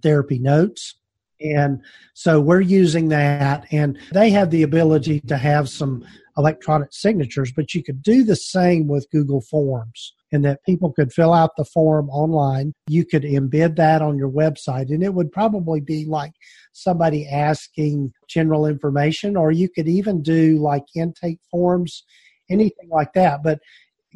therapy 0.00 0.38
notes 0.38 0.94
and 1.40 1.80
so 2.14 2.40
we're 2.40 2.60
using 2.60 3.08
that, 3.08 3.66
and 3.70 3.98
they 4.12 4.30
have 4.30 4.50
the 4.50 4.62
ability 4.62 5.20
to 5.20 5.36
have 5.36 5.68
some 5.68 6.04
electronic 6.36 6.88
signatures, 6.92 7.52
but 7.52 7.74
you 7.74 7.82
could 7.82 8.02
do 8.02 8.22
the 8.22 8.36
same 8.36 8.86
with 8.86 9.10
Google 9.10 9.40
Forms 9.40 10.14
and 10.30 10.44
that 10.44 10.62
people 10.64 10.92
could 10.92 11.12
fill 11.12 11.32
out 11.32 11.50
the 11.56 11.64
form 11.64 12.08
online. 12.10 12.72
You 12.86 13.04
could 13.04 13.22
embed 13.22 13.76
that 13.76 14.02
on 14.02 14.18
your 14.18 14.30
website, 14.30 14.90
and 14.90 15.02
it 15.02 15.14
would 15.14 15.32
probably 15.32 15.80
be 15.80 16.04
like 16.04 16.32
somebody 16.72 17.26
asking 17.26 18.12
general 18.28 18.66
information, 18.66 19.36
or 19.36 19.50
you 19.50 19.68
could 19.68 19.88
even 19.88 20.22
do 20.22 20.58
like 20.58 20.84
intake 20.94 21.40
forms, 21.50 22.04
anything 22.50 22.88
like 22.90 23.12
that. 23.14 23.42
But 23.42 23.60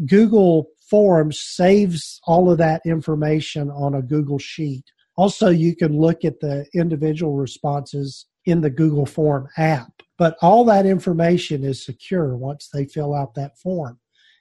Google 0.06 0.68
Forms 0.88 1.40
saves 1.40 2.20
all 2.26 2.50
of 2.50 2.58
that 2.58 2.82
information 2.84 3.70
on 3.70 3.94
a 3.94 4.02
Google 4.02 4.38
Sheet. 4.38 4.84
Also, 5.16 5.48
you 5.48 5.76
can 5.76 5.98
look 5.98 6.24
at 6.24 6.40
the 6.40 6.66
individual 6.74 7.34
responses 7.34 8.26
in 8.44 8.60
the 8.60 8.70
Google 8.70 9.06
Form 9.06 9.48
app, 9.56 10.02
but 10.18 10.36
all 10.42 10.64
that 10.64 10.86
information 10.86 11.64
is 11.64 11.84
secure 11.84 12.36
once 12.36 12.68
they 12.72 12.86
fill 12.86 13.14
out 13.14 13.34
that 13.34 13.58
form. 13.58 13.98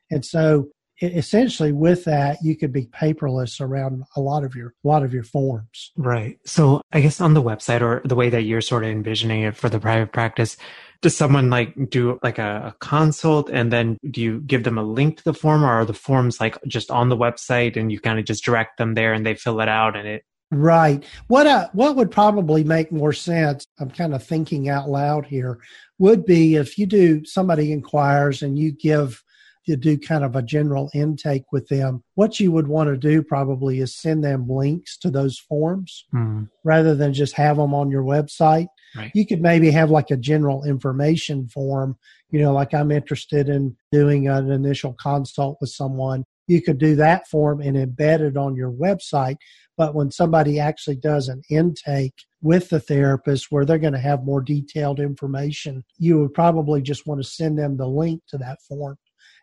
And 0.10 0.26
so 0.26 0.70
essentially 1.02 1.72
with 1.72 2.04
that 2.06 2.38
you 2.44 2.56
could 2.56 2.72
be 2.72 2.86
paperless 2.86 3.60
around 3.60 4.04
a 4.16 4.22
lot 4.22 4.44
of 4.44 4.56
your 4.56 4.74
lot 4.84 5.04
of 5.04 5.14
your 5.14 5.24
forms 5.24 5.92
right 5.98 6.38
so 6.46 6.82
i 6.92 7.02
guess 7.02 7.20
on 7.20 7.34
the 7.34 7.42
website 7.42 7.82
or 7.82 8.02
the 8.06 8.16
way 8.16 8.30
that 8.30 8.44
you're 8.44 8.62
sort 8.62 8.84
of 8.84 8.90
envisioning 8.90 9.42
it 9.42 9.56
for 9.56 9.68
the 9.68 9.80
private 9.80 10.12
practice 10.14 10.58
does 11.02 11.18
someone 11.18 11.50
like 11.50 11.74
do 11.90 12.20
like 12.22 12.38
a, 12.38 12.68
a, 12.68 12.76
consult 12.80 13.50
and 13.50 13.74
then 13.74 13.98
do 14.12 14.22
you 14.22 14.42
give 14.42 14.64
them 14.64 14.78
a 14.78 14.84
link 14.84 15.18
to 15.18 15.24
the 15.24 15.34
form 15.34 15.64
or 15.64 15.70
are 15.70 15.86
the 15.86 15.94
forms 15.94 16.40
like 16.40 16.58
just 16.68 16.92
on 16.92 17.10
the 17.10 17.18
website 17.18 17.76
and 17.76 17.92
you 17.92 18.00
kind 18.00 18.20
of 18.20 18.26
just 18.26 18.44
direct 18.44 18.78
them 18.78 18.94
there 18.94 19.12
and 19.12 19.26
they 19.26 19.34
fill 19.34 19.60
it 19.60 19.70
out 19.70 19.96
and 19.96 20.08
it 20.08 20.24
Right. 20.52 21.04
What 21.28 21.48
uh, 21.48 21.70
what 21.72 21.96
would 21.96 22.12
probably 22.12 22.64
make 22.64 22.92
more 22.92 23.14
sense? 23.14 23.66
I'm 23.80 23.90
kind 23.90 24.14
of 24.14 24.24
thinking 24.24 24.68
out 24.68 24.90
loud 24.90 25.26
here. 25.26 25.60
Would 25.98 26.26
be 26.26 26.56
if 26.56 26.78
you 26.78 26.86
do 26.86 27.24
somebody 27.24 27.72
inquires 27.72 28.42
and 28.42 28.60
you 28.60 28.72
give 28.74 29.24
you 29.66 29.76
do 29.76 29.98
kind 29.98 30.24
of 30.24 30.36
a 30.36 30.42
general 30.42 30.90
intake 30.94 31.52
with 31.52 31.68
them. 31.68 32.04
What 32.16 32.40
you 32.40 32.52
would 32.52 32.68
want 32.68 32.90
to 32.90 32.98
do 32.98 33.22
probably 33.22 33.80
is 33.80 33.96
send 33.96 34.24
them 34.24 34.50
links 34.50 34.98
to 34.98 35.12
those 35.12 35.38
forms 35.38 36.06
mm. 36.14 36.50
rather 36.64 36.96
than 36.96 37.14
just 37.14 37.36
have 37.36 37.58
them 37.58 37.74
on 37.74 37.92
your 37.92 38.04
website. 38.04 38.68
Right. 38.96 39.12
You 39.14 39.26
could 39.26 39.42
maybe 39.42 39.72
have 39.72 39.90
like 39.90 40.12
a 40.12 40.18
general 40.18 40.64
information 40.64 41.48
form, 41.48 41.98
you 42.32 42.40
know, 42.40 42.54
like 42.54 42.74
I'm 42.74 42.92
interested 42.92 43.50
in 43.50 43.78
doing 43.92 44.28
an 44.28 44.52
initial 44.52 44.94
consult 44.94 45.58
with 45.62 45.70
someone. 45.70 46.26
You 46.48 46.62
could 46.62 46.80
do 46.80 46.96
that 46.96 47.28
form 47.28 47.62
and 47.62 47.78
embed 47.78 48.20
it 48.22 48.36
on 48.36 48.56
your 48.56 48.72
website 48.72 49.38
but 49.82 49.96
when 49.96 50.12
somebody 50.12 50.60
actually 50.60 50.96
does 50.96 51.28
an 51.28 51.42
intake 51.50 52.14
with 52.40 52.70
the 52.70 52.80
therapist 52.80 53.48
where 53.52 53.66
they're 53.66 53.80
going 53.80 53.94
to 53.94 54.00
have 54.00 54.24
more 54.24 54.40
detailed 54.40 55.00
information, 55.00 55.84
you 55.98 56.20
would 56.20 56.36
probably 56.36 56.84
just 56.84 57.08
want 57.08 57.20
to 57.20 57.28
send 57.28 57.58
them 57.58 57.78
the 57.78 57.88
link 57.88 58.22
to 58.28 58.38
that 58.38 58.62
form 58.62 58.96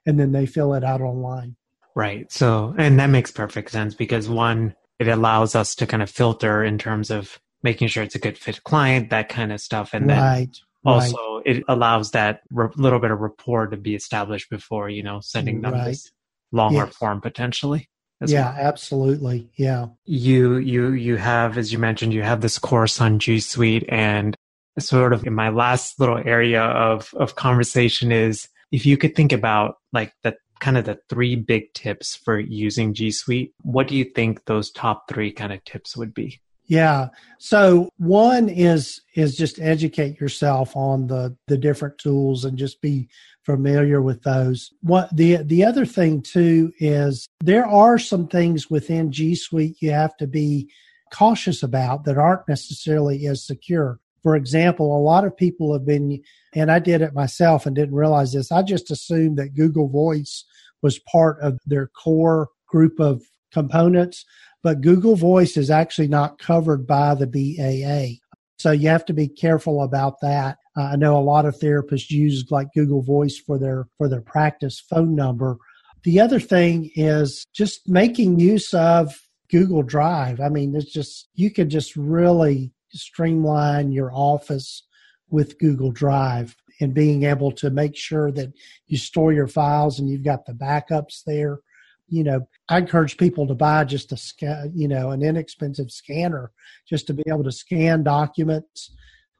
and 0.06 0.16
then 0.16 0.30
they 0.30 0.46
fill 0.46 0.74
it 0.74 0.84
out 0.84 1.00
online. 1.00 1.56
Right. 1.96 2.30
So, 2.30 2.72
and 2.78 3.00
that 3.00 3.10
makes 3.10 3.32
perfect 3.32 3.72
sense 3.72 3.96
because 3.96 4.28
one, 4.28 4.76
it 5.00 5.08
allows 5.08 5.56
us 5.56 5.74
to 5.74 5.88
kind 5.88 6.04
of 6.04 6.08
filter 6.08 6.62
in 6.62 6.78
terms 6.78 7.10
of 7.10 7.40
making 7.64 7.88
sure 7.88 8.04
it's 8.04 8.14
a 8.14 8.20
good 8.20 8.38
fit 8.38 8.62
client, 8.62 9.10
that 9.10 9.28
kind 9.28 9.52
of 9.52 9.60
stuff. 9.60 9.92
And 9.92 10.08
then 10.08 10.22
right. 10.22 10.56
also 10.86 11.38
right. 11.38 11.56
it 11.56 11.64
allows 11.66 12.12
that 12.12 12.42
little 12.52 13.00
bit 13.00 13.10
of 13.10 13.18
rapport 13.18 13.66
to 13.66 13.76
be 13.76 13.96
established 13.96 14.50
before, 14.50 14.88
you 14.88 15.02
know, 15.02 15.18
sending 15.18 15.62
them 15.62 15.72
Right. 15.72 15.86
this 15.86 16.12
longer 16.52 16.84
Yes. 16.84 16.94
form 16.94 17.20
potentially. 17.20 17.88
As 18.20 18.32
Yeah, 18.32 18.52
well. 18.54 18.66
absolutely. 18.68 19.50
Yeah. 19.56 19.86
You, 20.04 20.56
you, 20.56 20.92
you 20.92 21.16
have, 21.16 21.58
as 21.58 21.72
you 21.72 21.78
mentioned, 21.78 22.12
you 22.12 22.22
have 22.22 22.40
this 22.40 22.58
course 22.58 23.00
on 23.00 23.18
G 23.18 23.40
Suite 23.40 23.84
and 23.88 24.34
sort 24.78 25.12
of 25.12 25.26
in 25.26 25.34
my 25.34 25.48
last 25.48 25.98
little 25.98 26.18
area 26.18 26.62
of, 26.62 27.12
of 27.14 27.34
conversation 27.36 28.12
is 28.12 28.48
if 28.70 28.86
you 28.86 28.96
could 28.96 29.14
think 29.16 29.32
about 29.32 29.76
like 29.92 30.12
the 30.22 30.36
kind 30.60 30.76
of 30.76 30.84
the 30.84 30.98
three 31.08 31.36
big 31.36 31.72
tips 31.74 32.16
for 32.16 32.38
using 32.38 32.94
G 32.94 33.10
Suite, 33.10 33.52
what 33.62 33.88
do 33.88 33.96
you 33.96 34.04
think 34.04 34.44
those 34.44 34.70
top 34.70 35.08
three 35.08 35.32
kind 35.32 35.52
of 35.52 35.62
tips 35.64 35.96
would 35.96 36.12
be? 36.14 36.40
Yeah. 36.68 37.08
So 37.38 37.90
one 37.96 38.50
is 38.50 39.00
is 39.14 39.36
just 39.36 39.58
educate 39.58 40.20
yourself 40.20 40.76
on 40.76 41.06
the 41.06 41.36
the 41.46 41.56
different 41.56 41.98
tools 41.98 42.44
and 42.44 42.58
just 42.58 42.80
be 42.82 43.08
familiar 43.44 44.02
with 44.02 44.22
those. 44.22 44.72
What 44.82 45.08
the 45.16 45.38
the 45.38 45.64
other 45.64 45.86
thing 45.86 46.20
too 46.20 46.72
is 46.78 47.26
there 47.42 47.66
are 47.66 47.98
some 47.98 48.28
things 48.28 48.70
within 48.70 49.10
G 49.10 49.34
Suite 49.34 49.78
you 49.80 49.90
have 49.92 50.16
to 50.18 50.26
be 50.26 50.68
cautious 51.12 51.62
about 51.62 52.04
that 52.04 52.18
aren't 52.18 52.46
necessarily 52.46 53.26
as 53.26 53.46
secure. 53.46 53.98
For 54.22 54.36
example, 54.36 54.94
a 54.94 55.00
lot 55.00 55.24
of 55.24 55.34
people 55.34 55.72
have 55.72 55.86
been 55.86 56.22
and 56.54 56.70
I 56.70 56.80
did 56.80 57.00
it 57.00 57.14
myself 57.14 57.64
and 57.64 57.74
didn't 57.74 57.94
realize 57.94 58.34
this. 58.34 58.52
I 58.52 58.62
just 58.62 58.90
assumed 58.90 59.38
that 59.38 59.54
Google 59.54 59.88
Voice 59.88 60.44
was 60.82 60.98
part 60.98 61.40
of 61.40 61.58
their 61.64 61.86
core 61.86 62.48
group 62.66 63.00
of 63.00 63.22
components 63.52 64.24
but 64.62 64.80
Google 64.80 65.16
Voice 65.16 65.56
is 65.56 65.70
actually 65.70 66.08
not 66.08 66.38
covered 66.38 66.86
by 66.86 67.14
the 67.14 67.26
BAA. 67.26 68.20
So 68.58 68.72
you 68.72 68.88
have 68.88 69.04
to 69.06 69.12
be 69.12 69.28
careful 69.28 69.82
about 69.82 70.20
that. 70.20 70.58
Uh, 70.76 70.82
I 70.92 70.96
know 70.96 71.16
a 71.16 71.20
lot 71.22 71.46
of 71.46 71.56
therapists 71.58 72.10
use 72.10 72.44
like 72.50 72.72
Google 72.74 73.02
Voice 73.02 73.38
for 73.38 73.58
their 73.58 73.86
for 73.96 74.08
their 74.08 74.20
practice 74.20 74.80
phone 74.80 75.14
number. 75.14 75.58
The 76.02 76.20
other 76.20 76.40
thing 76.40 76.90
is 76.96 77.46
just 77.54 77.88
making 77.88 78.40
use 78.40 78.74
of 78.74 79.14
Google 79.50 79.82
Drive. 79.82 80.40
I 80.40 80.48
mean, 80.48 80.74
it's 80.74 80.92
just 80.92 81.28
you 81.34 81.50
can 81.50 81.70
just 81.70 81.94
really 81.94 82.72
streamline 82.90 83.92
your 83.92 84.10
office 84.12 84.82
with 85.30 85.58
Google 85.58 85.92
Drive 85.92 86.56
and 86.80 86.94
being 86.94 87.24
able 87.24 87.52
to 87.52 87.70
make 87.70 87.96
sure 87.96 88.32
that 88.32 88.52
you 88.86 88.98
store 88.98 89.32
your 89.32 89.48
files 89.48 89.98
and 89.98 90.08
you've 90.08 90.24
got 90.24 90.46
the 90.46 90.52
backups 90.52 91.22
there 91.26 91.60
you 92.08 92.24
know, 92.24 92.46
I 92.68 92.78
encourage 92.78 93.16
people 93.16 93.46
to 93.46 93.54
buy 93.54 93.84
just 93.84 94.12
a 94.12 94.70
you 94.74 94.88
know, 94.88 95.10
an 95.10 95.22
inexpensive 95.22 95.90
scanner 95.90 96.50
just 96.88 97.06
to 97.06 97.14
be 97.14 97.24
able 97.28 97.44
to 97.44 97.52
scan 97.52 98.02
documents, 98.02 98.94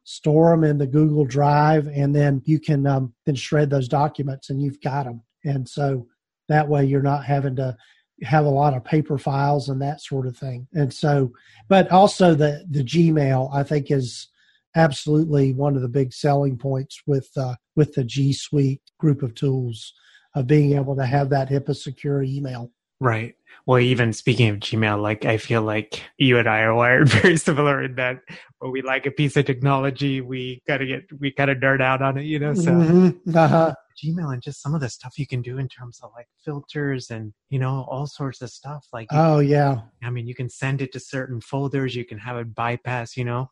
store 0.05 0.51
them 0.51 0.65
in 0.65 0.79
the 0.79 0.87
Google 0.87 1.25
Drive, 1.25 1.89
and 1.89 2.15
then 2.15 2.43
you 2.45 2.61
can 2.61 2.87
um, 2.87 3.15
then 3.27 3.35
shred 3.35 3.71
those 3.71 3.89
documents 3.89 4.51
and 4.51 4.61
you've 4.61 4.81
got 4.81 5.05
them. 5.05 5.23
And 5.45 5.69
so 5.69 6.07
that 6.49 6.69
way 6.69 6.85
you're 6.85 7.03
not 7.03 7.25
having 7.25 7.57
to 7.57 7.77
have 8.23 8.45
a 8.45 8.51
lot 8.51 8.75
of 8.75 8.85
paper 8.85 9.17
files 9.17 9.69
and 9.69 9.81
that 9.81 10.01
sort 10.01 10.27
of 10.27 10.37
thing. 10.37 10.67
And 10.73 10.93
so, 10.93 11.33
but 11.69 11.91
also 11.91 12.35
the 12.35 12.65
the 12.71 12.85
Gmail 12.85 13.55
I 13.55 13.63
think 13.63 13.91
is 13.91 14.29
absolutely 14.75 15.53
one 15.53 15.77
of 15.77 15.83
the 15.83 15.89
big 15.89 16.13
selling 16.13 16.59
points 16.59 17.01
with 17.07 17.29
uh, 17.37 17.55
with 17.77 17.95
the 17.95 18.05
G 18.05 18.33
Suite 18.33 18.83
group 18.99 19.23
of 19.23 19.35
tools 19.35 19.95
of 20.35 20.47
being 20.47 20.75
able 20.75 20.97
to 20.97 21.07
have 21.07 21.31
that 21.31 21.49
HIPAA 21.49 21.77
secure 21.77 22.23
email. 22.23 22.71
Right. 23.01 23.35
Well, 23.65 23.79
even 23.79 24.13
speaking 24.13 24.49
of 24.49 24.57
Gmail, 24.57 25.01
like 25.01 25.25
I 25.25 25.37
feel 25.37 25.63
like 25.63 26.03
you 26.17 26.37
and 26.39 26.49
I 26.49 26.61
are 26.63 26.75
wired 26.75 27.09
very 27.23 27.37
similar 27.37 27.83
in 27.85 27.95
that 27.95 28.19
when 28.59 28.73
we 28.73 28.83
like 28.83 29.07
a 29.07 29.11
piece 29.13 29.37
of 29.37 29.45
technology, 29.47 30.21
we 30.21 30.63
gotta 30.67 30.85
get 30.87 31.03
we 31.21 31.33
gotta 31.33 31.55
nerd 31.55 31.81
out 31.81 32.03
on 32.03 32.19
it, 32.19 32.25
you 32.25 32.39
know. 32.41 32.55
So 32.55 32.73
Mhm. 32.73 33.35
Uh-huh. 33.37 33.75
Gmail 34.05 34.33
and 34.33 34.43
just 34.43 34.63
some 34.63 34.75
of 34.75 34.81
the 34.81 34.89
stuff 34.89 35.19
you 35.19 35.27
can 35.27 35.43
do 35.43 35.59
in 35.59 35.69
terms 35.69 36.01
of 36.03 36.11
like 36.15 36.27
filters 36.45 37.11
and 37.11 37.33
you 37.51 37.59
know 37.61 37.85
all 37.89 38.07
sorts 38.07 38.43
of 38.43 38.51
stuff. 38.51 38.87
Like, 38.93 39.11
you- 39.13 39.19
Oh 39.19 39.39
yeah, 39.39 39.81
I 40.03 40.11
mean, 40.11 40.27
you 40.27 40.35
can 40.35 40.49
send 40.49 40.83
it 40.83 40.93
to 40.93 41.01
certain 41.01 41.41
folders. 41.41 41.95
You 41.95 42.05
can 42.05 42.19
have 42.19 42.37
it 42.37 42.53
bypass. 42.55 43.17
You 43.17 43.25
know, 43.27 43.51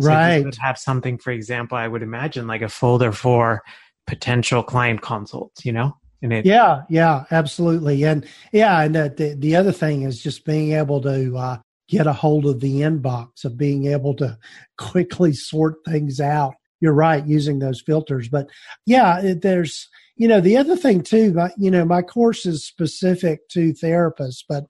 So 0.00 0.08
right. 0.08 0.44
you 0.44 0.50
have 0.60 0.76
something, 0.78 1.18
for 1.18 1.30
example, 1.30 1.78
I 1.78 1.86
would 1.88 2.02
imagine 2.02 2.46
like 2.48 2.62
a 2.62 2.68
folder 2.68 3.12
for 3.12 3.62
potential 4.08 4.62
client 4.64 5.02
consults. 5.02 5.64
You 5.64 5.72
know, 5.72 5.96
and 6.22 6.32
it 6.32 6.46
Yeah, 6.46 6.82
yeah, 6.88 7.24
absolutely. 7.30 8.04
And 8.04 8.26
yeah, 8.52 8.82
and 8.82 8.94
the 8.94 9.14
the, 9.16 9.34
the 9.34 9.56
other 9.56 9.72
thing 9.72 10.02
is 10.02 10.22
just 10.22 10.44
being 10.44 10.72
able 10.72 11.00
to 11.02 11.36
uh, 11.36 11.58
get 11.88 12.06
a 12.06 12.12
hold 12.12 12.46
of 12.46 12.60
the 12.60 12.80
inbox 12.80 13.44
of 13.44 13.56
being 13.56 13.86
able 13.86 14.14
to 14.16 14.38
quickly 14.76 15.32
sort 15.32 15.76
things 15.84 16.20
out. 16.20 16.54
You're 16.80 16.92
right, 16.92 17.26
using 17.26 17.58
those 17.58 17.82
filters. 17.82 18.28
But 18.28 18.48
yeah, 18.86 19.20
it, 19.20 19.42
there's 19.42 19.88
you 20.16 20.28
know 20.28 20.40
the 20.40 20.56
other 20.56 20.76
thing 20.76 21.02
too. 21.02 21.32
My, 21.32 21.50
you 21.56 21.70
know, 21.70 21.84
my 21.84 22.02
course 22.02 22.46
is 22.46 22.66
specific 22.66 23.48
to 23.50 23.72
therapists, 23.72 24.44
but 24.48 24.64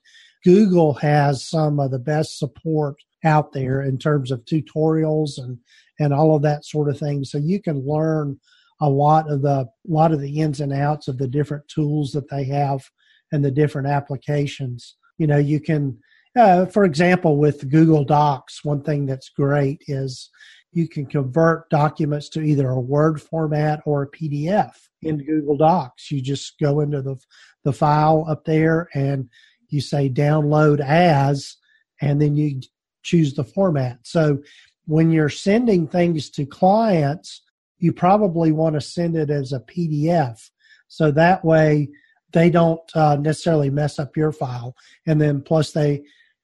Google 0.44 0.94
has 0.94 1.46
some 1.46 1.80
of 1.80 1.90
the 1.90 1.98
best 1.98 2.38
support 2.38 2.96
out 3.24 3.52
there 3.52 3.82
in 3.82 3.98
terms 3.98 4.30
of 4.30 4.44
tutorials 4.44 5.38
and 5.38 5.58
and 5.98 6.14
all 6.14 6.36
of 6.36 6.42
that 6.42 6.64
sort 6.64 6.88
of 6.88 6.98
thing. 6.98 7.24
So 7.24 7.38
you 7.38 7.60
can 7.60 7.86
learn 7.86 8.38
a 8.80 8.88
lot 8.88 9.30
of 9.30 9.42
the 9.42 9.68
lot 9.86 10.12
of 10.12 10.20
the 10.20 10.40
ins 10.40 10.60
and 10.60 10.72
outs 10.72 11.08
of 11.08 11.18
the 11.18 11.28
different 11.28 11.66
tools 11.68 12.12
that 12.12 12.28
they 12.28 12.44
have 12.44 12.88
and 13.32 13.44
the 13.44 13.50
different 13.50 13.88
applications. 13.88 14.96
You 15.18 15.26
know, 15.26 15.38
you 15.38 15.60
can, 15.60 15.98
uh, 16.36 16.66
for 16.66 16.84
example, 16.84 17.36
with 17.36 17.70
Google 17.70 18.04
Docs, 18.04 18.64
one 18.64 18.82
thing 18.82 19.06
that's 19.06 19.30
great 19.30 19.82
is 19.88 20.30
you 20.72 20.88
can 20.88 21.06
convert 21.06 21.68
documents 21.70 22.28
to 22.30 22.40
either 22.40 22.68
a 22.68 22.80
Word 22.80 23.20
format 23.20 23.80
or 23.84 24.02
a 24.02 24.10
PDF 24.10 24.72
in 25.02 25.24
Google 25.24 25.56
Docs. 25.56 26.10
You 26.10 26.20
just 26.20 26.58
go 26.60 26.80
into 26.80 27.02
the 27.02 27.16
the 27.64 27.72
file 27.72 28.24
up 28.28 28.44
there 28.44 28.88
and 28.94 29.28
you 29.68 29.80
say 29.80 30.08
download 30.08 30.80
as, 30.80 31.56
and 32.00 32.20
then 32.20 32.36
you 32.36 32.60
choose 33.02 33.34
the 33.34 33.44
format. 33.44 33.98
So 34.04 34.38
when 34.86 35.10
you're 35.10 35.28
sending 35.28 35.86
things 35.86 36.30
to 36.30 36.46
clients, 36.46 37.42
you 37.78 37.92
probably 37.92 38.52
want 38.52 38.74
to 38.74 38.80
send 38.80 39.16
it 39.16 39.30
as 39.30 39.52
a 39.52 39.60
PDF. 39.60 40.50
So 40.88 41.10
that 41.12 41.44
way 41.44 41.88
they 42.32 42.50
don't 42.50 42.80
uh, 42.94 43.16
necessarily 43.16 43.70
mess 43.70 43.98
up 43.98 44.16
your 44.16 44.32
file. 44.32 44.74
And 45.06 45.20
then 45.20 45.42
plus 45.42 45.72
they, 45.72 46.02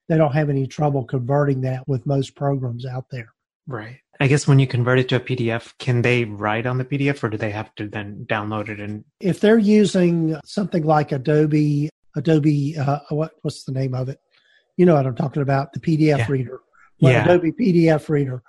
they 0.09 0.17
don't 0.17 0.33
have 0.33 0.51
any 0.51 0.67
trouble 0.67 1.05
converting 1.05 1.61
that 1.63 1.87
with 1.89 2.07
most 2.07 2.37
programs 2.37 2.87
out 2.87 3.07
there. 3.11 3.33
Right. 3.67 3.99
I 4.21 4.29
guess 4.29 4.47
when 4.47 4.59
you 4.59 4.67
convert 4.67 4.99
it 5.01 5.09
to 5.09 5.17
a 5.17 5.21
PDF, 5.21 5.73
can 5.79 6.03
they 6.03 6.25
write 6.25 6.67
on 6.67 6.79
the 6.79 6.85
PDF 6.85 7.23
or 7.25 7.29
do 7.31 7.37
they 7.37 7.51
have 7.51 7.75
to 7.77 7.89
then 7.89 8.25
download 8.29 8.69
it 8.69 8.79
and 8.81 9.05
If 9.21 9.41
they're 9.41 9.59
using 9.59 10.39
something 10.45 10.85
like 10.85 11.11
Adobe, 11.11 11.91
Adobe, 12.15 12.77
uh, 12.79 13.01
what, 13.09 13.33
what's 13.43 13.65
the 13.65 13.73
name 13.73 13.95
of 13.95 14.09
it? 14.09 14.21
You 14.77 14.87
know 14.87 14.95
what 14.95 15.07
I'm 15.07 15.17
talking 15.17 15.43
about, 15.43 15.73
the 15.73 15.81
PDF 15.81 16.19
Yeah. 16.19 16.27
reader. 16.29 16.61
Well, 17.01 17.13
Yeah. 17.13 17.25
Adobe 17.25 17.53
PDF 17.53 18.09
reader. 18.09 18.43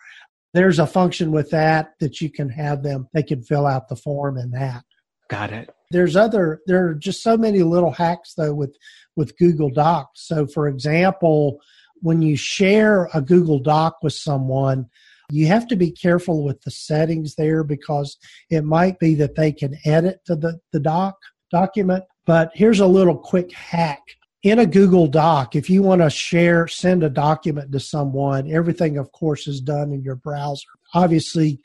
There's 0.56 0.80
a 0.80 0.88
function 0.88 1.32
with 1.32 1.52
that 1.52 1.94
that 2.00 2.22
you 2.22 2.32
can 2.32 2.50
have 2.50 2.82
them, 2.82 3.08
they 3.14 3.24
can 3.24 3.44
fill 3.44 3.68
out 3.68 3.90
the 3.90 3.96
form 3.96 4.38
in 4.38 4.50
that. 4.52 4.84
got 5.30 5.52
it? 5.52 5.70
there's 5.92 6.16
other 6.16 6.62
there 6.66 6.88
are 6.88 6.94
just 6.94 7.22
so 7.22 7.38
many 7.38 7.64
little 7.64 7.92
hacks 7.92 8.34
though 8.36 8.54
with 8.54 8.76
with 9.16 9.38
google 9.38 9.70
docs 9.70 10.28
so 10.28 10.48
for 10.48 10.68
example 10.68 11.60
when 12.02 12.22
you 12.22 12.36
share 12.36 13.10
a 13.14 13.22
google 13.22 13.60
doc 13.60 13.98
with 14.02 14.14
someone 14.14 14.86
you 15.32 15.48
have 15.48 15.68
to 15.68 15.76
be 15.76 15.92
careful 15.92 16.44
with 16.44 16.62
the 16.62 16.72
settings 16.72 17.36
there 17.36 17.64
because 17.64 18.18
it 18.50 18.64
might 18.64 19.00
be 19.00 19.16
that 19.16 19.36
they 19.36 19.52
can 19.52 19.76
edit 19.86 20.20
to 20.26 20.36
the, 20.36 20.60
the 20.72 20.80
doc 20.80 21.16
document 21.52 22.04
but 22.26 22.52
here's 22.54 22.80
a 22.80 22.88
little 22.88 23.18
quick 23.18 23.52
hack 23.52 24.04
in 24.46 24.60
a 24.60 24.66
google 24.66 25.08
doc 25.08 25.56
if 25.56 25.70
you 25.70 25.84
want 25.84 26.02
to 26.02 26.10
share 26.10 26.68
send 26.68 27.04
a 27.04 27.10
document 27.10 27.72
to 27.72 27.80
someone 27.80 28.50
everything 28.50 28.98
of 28.98 29.12
course 29.12 29.48
is 29.48 29.60
done 29.60 29.92
in 29.92 30.02
your 30.02 30.16
browser 30.16 30.70
obviously 30.94 31.60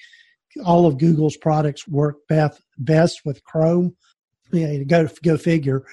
all 0.64 0.86
of 0.86 0.98
Google's 0.98 1.36
products 1.36 1.86
work 1.86 2.26
best 2.28 2.60
best 2.78 3.20
with 3.24 3.44
Chrome. 3.44 3.96
Yeah, 4.52 4.78
go 4.78 5.08
go 5.22 5.36
figure. 5.36 5.84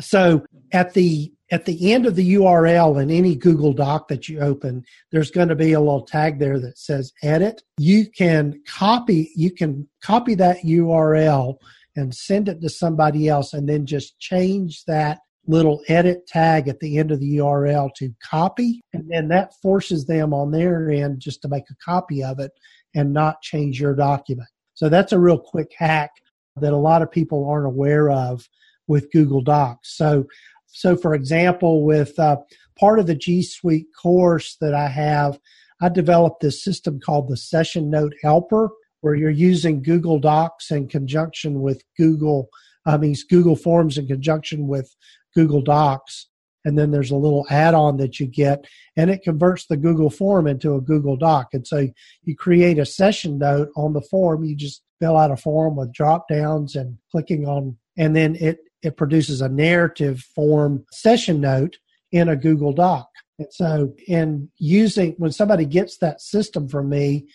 So 0.00 0.44
at 0.72 0.94
the 0.94 1.32
at 1.50 1.64
the 1.64 1.92
end 1.92 2.06
of 2.06 2.16
the 2.16 2.34
URL 2.34 3.02
in 3.02 3.10
any 3.10 3.34
Google 3.34 3.72
Doc 3.72 4.08
that 4.08 4.28
you 4.28 4.40
open, 4.40 4.84
there's 5.10 5.30
going 5.30 5.48
to 5.48 5.54
be 5.54 5.72
a 5.72 5.80
little 5.80 6.04
tag 6.04 6.38
there 6.38 6.58
that 6.60 6.78
says 6.78 7.12
edit. 7.22 7.62
You 7.78 8.06
can 8.10 8.62
copy 8.66 9.30
you 9.34 9.50
can 9.50 9.88
copy 10.02 10.34
that 10.36 10.58
URL 10.64 11.56
and 11.96 12.14
send 12.14 12.48
it 12.48 12.60
to 12.62 12.70
somebody 12.70 13.28
else 13.28 13.52
and 13.52 13.68
then 13.68 13.84
just 13.84 14.18
change 14.18 14.84
that 14.86 15.20
little 15.46 15.82
edit 15.88 16.26
tag 16.26 16.68
at 16.68 16.78
the 16.80 16.98
end 16.98 17.10
of 17.10 17.20
the 17.20 17.36
URL 17.36 17.92
to 17.94 18.14
copy 18.22 18.80
and 18.92 19.10
then 19.10 19.28
that 19.28 19.52
forces 19.60 20.06
them 20.06 20.32
on 20.32 20.52
their 20.52 20.90
end 20.90 21.20
just 21.20 21.42
to 21.42 21.48
make 21.48 21.64
a 21.70 21.84
copy 21.84 22.22
of 22.22 22.38
it 22.38 22.52
and 22.94 23.12
not 23.12 23.42
change 23.42 23.80
your 23.80 23.94
document. 23.94 24.48
So 24.74 24.88
that's 24.88 25.12
a 25.12 25.18
real 25.18 25.38
quick 25.38 25.72
hack 25.76 26.10
that 26.56 26.72
a 26.72 26.76
lot 26.76 27.02
of 27.02 27.10
people 27.10 27.48
aren't 27.48 27.66
aware 27.66 28.10
of 28.10 28.48
with 28.86 29.10
Google 29.10 29.40
Docs. 29.40 29.96
So, 29.96 30.26
so 30.66 30.96
for 30.96 31.14
example, 31.14 31.84
with 31.84 32.18
uh, 32.18 32.36
part 32.78 32.98
of 32.98 33.06
the 33.06 33.14
G 33.14 33.42
Suite 33.42 33.86
course 34.00 34.56
that 34.60 34.74
I 34.74 34.88
have, 34.88 35.38
I 35.80 35.88
developed 35.88 36.40
this 36.40 36.62
system 36.62 37.00
called 37.00 37.28
the 37.28 37.36
Session 37.36 37.90
Note 37.90 38.14
Helper, 38.22 38.70
where 39.00 39.14
you're 39.14 39.30
using 39.30 39.82
Google 39.82 40.18
Docs 40.18 40.70
in 40.70 40.88
conjunction 40.88 41.60
with 41.60 41.82
Google, 41.98 42.48
I 42.86 42.96
mean, 42.98 43.14
Google 43.28 43.56
Forms 43.56 43.98
in 43.98 44.06
conjunction 44.06 44.68
with 44.68 44.94
Google 45.34 45.62
Docs. 45.62 46.28
And 46.64 46.78
then 46.78 46.92
there's 46.92 47.10
a 47.10 47.16
little 47.16 47.44
add 47.50 47.74
on 47.74 47.96
that 47.96 48.20
you 48.20 48.26
get, 48.26 48.66
and 48.96 49.10
it 49.10 49.24
converts 49.24 49.66
the 49.66 49.76
Google 49.76 50.10
form 50.10 50.46
into 50.46 50.76
a 50.76 50.80
Google 50.80 51.16
Doc. 51.16 51.48
And 51.52 51.66
so 51.66 51.88
you 52.22 52.36
create 52.36 52.78
a 52.78 52.86
session 52.86 53.38
note 53.38 53.70
on 53.76 53.94
the 53.94 54.00
form. 54.00 54.44
You 54.44 54.54
just 54.54 54.82
fill 55.00 55.16
out 55.16 55.32
a 55.32 55.36
form 55.36 55.74
with 55.74 55.92
drop 55.92 56.28
downs 56.28 56.76
and 56.76 56.98
clicking 57.10 57.46
on, 57.48 57.76
and 57.96 58.14
then 58.14 58.36
it, 58.36 58.60
it 58.82 58.96
produces 58.96 59.40
a 59.40 59.48
narrative 59.48 60.20
form 60.20 60.84
session 60.92 61.40
note 61.40 61.78
in 62.12 62.28
a 62.28 62.36
Google 62.36 62.72
Doc. 62.72 63.08
And 63.38 63.52
so, 63.52 63.94
in 64.06 64.48
using, 64.58 65.14
when 65.18 65.32
somebody 65.32 65.64
gets 65.64 65.98
that 65.98 66.20
system 66.20 66.68
from 66.68 66.88
me 66.88 67.26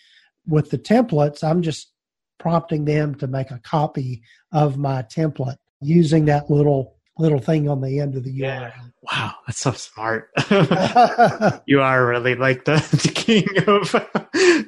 with 0.46 0.70
the 0.70 0.78
templates, 0.78 1.44
I'm 1.44 1.60
just 1.60 1.92
prompting 2.38 2.84
them 2.84 3.14
to 3.16 3.26
make 3.26 3.50
a 3.50 3.58
copy 3.58 4.22
of 4.52 4.78
my 4.78 5.02
template 5.02 5.56
using 5.80 6.24
that 6.26 6.50
little 6.50 6.97
little 7.18 7.38
thing 7.38 7.68
on 7.68 7.80
the 7.80 8.00
end 8.00 8.16
of 8.16 8.24
the 8.24 8.30
yeah. 8.30 8.70
URL. 8.70 8.92
Wow, 9.02 9.34
that's 9.46 9.58
so 9.58 9.72
smart. 9.72 10.30
you 11.66 11.80
are 11.80 12.06
really 12.06 12.34
like 12.34 12.64
the, 12.64 12.76
the 13.02 13.12
king 13.14 13.46
of 13.66 13.94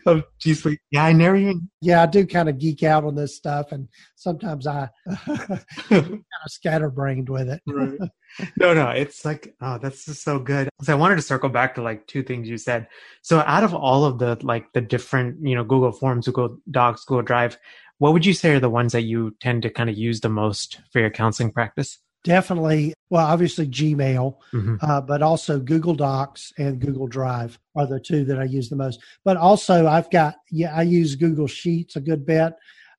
of 0.06 0.24
G 0.38 0.54
Suite. 0.54 0.80
Yeah, 0.90 1.04
I 1.04 1.12
never 1.12 1.36
even. 1.36 1.68
Yeah, 1.80 2.02
I 2.02 2.06
do 2.06 2.26
kind 2.26 2.48
of 2.48 2.58
geek 2.58 2.82
out 2.82 3.04
on 3.04 3.14
this 3.14 3.36
stuff, 3.36 3.72
and 3.72 3.88
sometimes 4.16 4.66
I 4.66 4.88
kind 5.26 5.60
of 5.90 6.22
scatterbrained 6.46 7.28
with 7.28 7.48
it. 7.48 7.60
right. 7.66 7.98
No, 8.56 8.72
no, 8.72 8.90
it's 8.90 9.24
like 9.24 9.54
oh, 9.60 9.78
that's 9.78 10.04
just 10.04 10.22
so 10.22 10.38
good. 10.38 10.68
So 10.82 10.92
I 10.92 10.96
wanted 10.96 11.16
to 11.16 11.22
circle 11.22 11.48
back 11.48 11.74
to 11.74 11.82
like 11.82 12.06
two 12.06 12.22
things 12.22 12.48
you 12.48 12.58
said. 12.58 12.86
So 13.22 13.40
out 13.40 13.64
of 13.64 13.74
all 13.74 14.04
of 14.04 14.18
the 14.18 14.38
like 14.42 14.72
the 14.72 14.80
different 14.80 15.46
you 15.46 15.54
know 15.54 15.64
Google 15.64 15.92
Forms, 15.92 16.26
Google 16.26 16.58
Docs, 16.70 17.04
Google 17.04 17.22
Drive, 17.22 17.58
what 17.98 18.12
would 18.12 18.24
you 18.24 18.32
say 18.32 18.54
are 18.54 18.60
the 18.60 18.70
ones 18.70 18.92
that 18.92 19.02
you 19.02 19.36
tend 19.40 19.62
to 19.62 19.70
kind 19.70 19.90
of 19.90 19.98
use 19.98 20.20
the 20.20 20.28
most 20.28 20.80
for 20.92 21.00
your 21.00 21.10
counseling 21.10 21.52
practice? 21.52 21.98
Definitely 22.24 22.92
well 23.09 23.26
obviously 23.26 23.66
gmail 23.66 24.37
mm-hmm. 24.52 24.76
uh, 24.83 25.00
but 25.00 25.22
also 25.22 25.59
google 25.59 25.94
docs 25.94 26.52
and 26.59 26.80
google 26.80 27.06
drive 27.06 27.59
are 27.76 27.87
the 27.87 28.00
two 28.00 28.24
that 28.24 28.38
i 28.38 28.44
use 28.44 28.68
the 28.68 28.76
most 28.76 29.00
but 29.24 29.37
also 29.37 29.87
i've 29.87 30.11
got 30.11 30.37
yeah 30.50 30.74
i 30.74 30.83
use 30.83 31.14
google 31.14 31.46
sheets 31.46 31.96
a 31.96 32.00
good 32.00 32.26
bit 32.26 32.52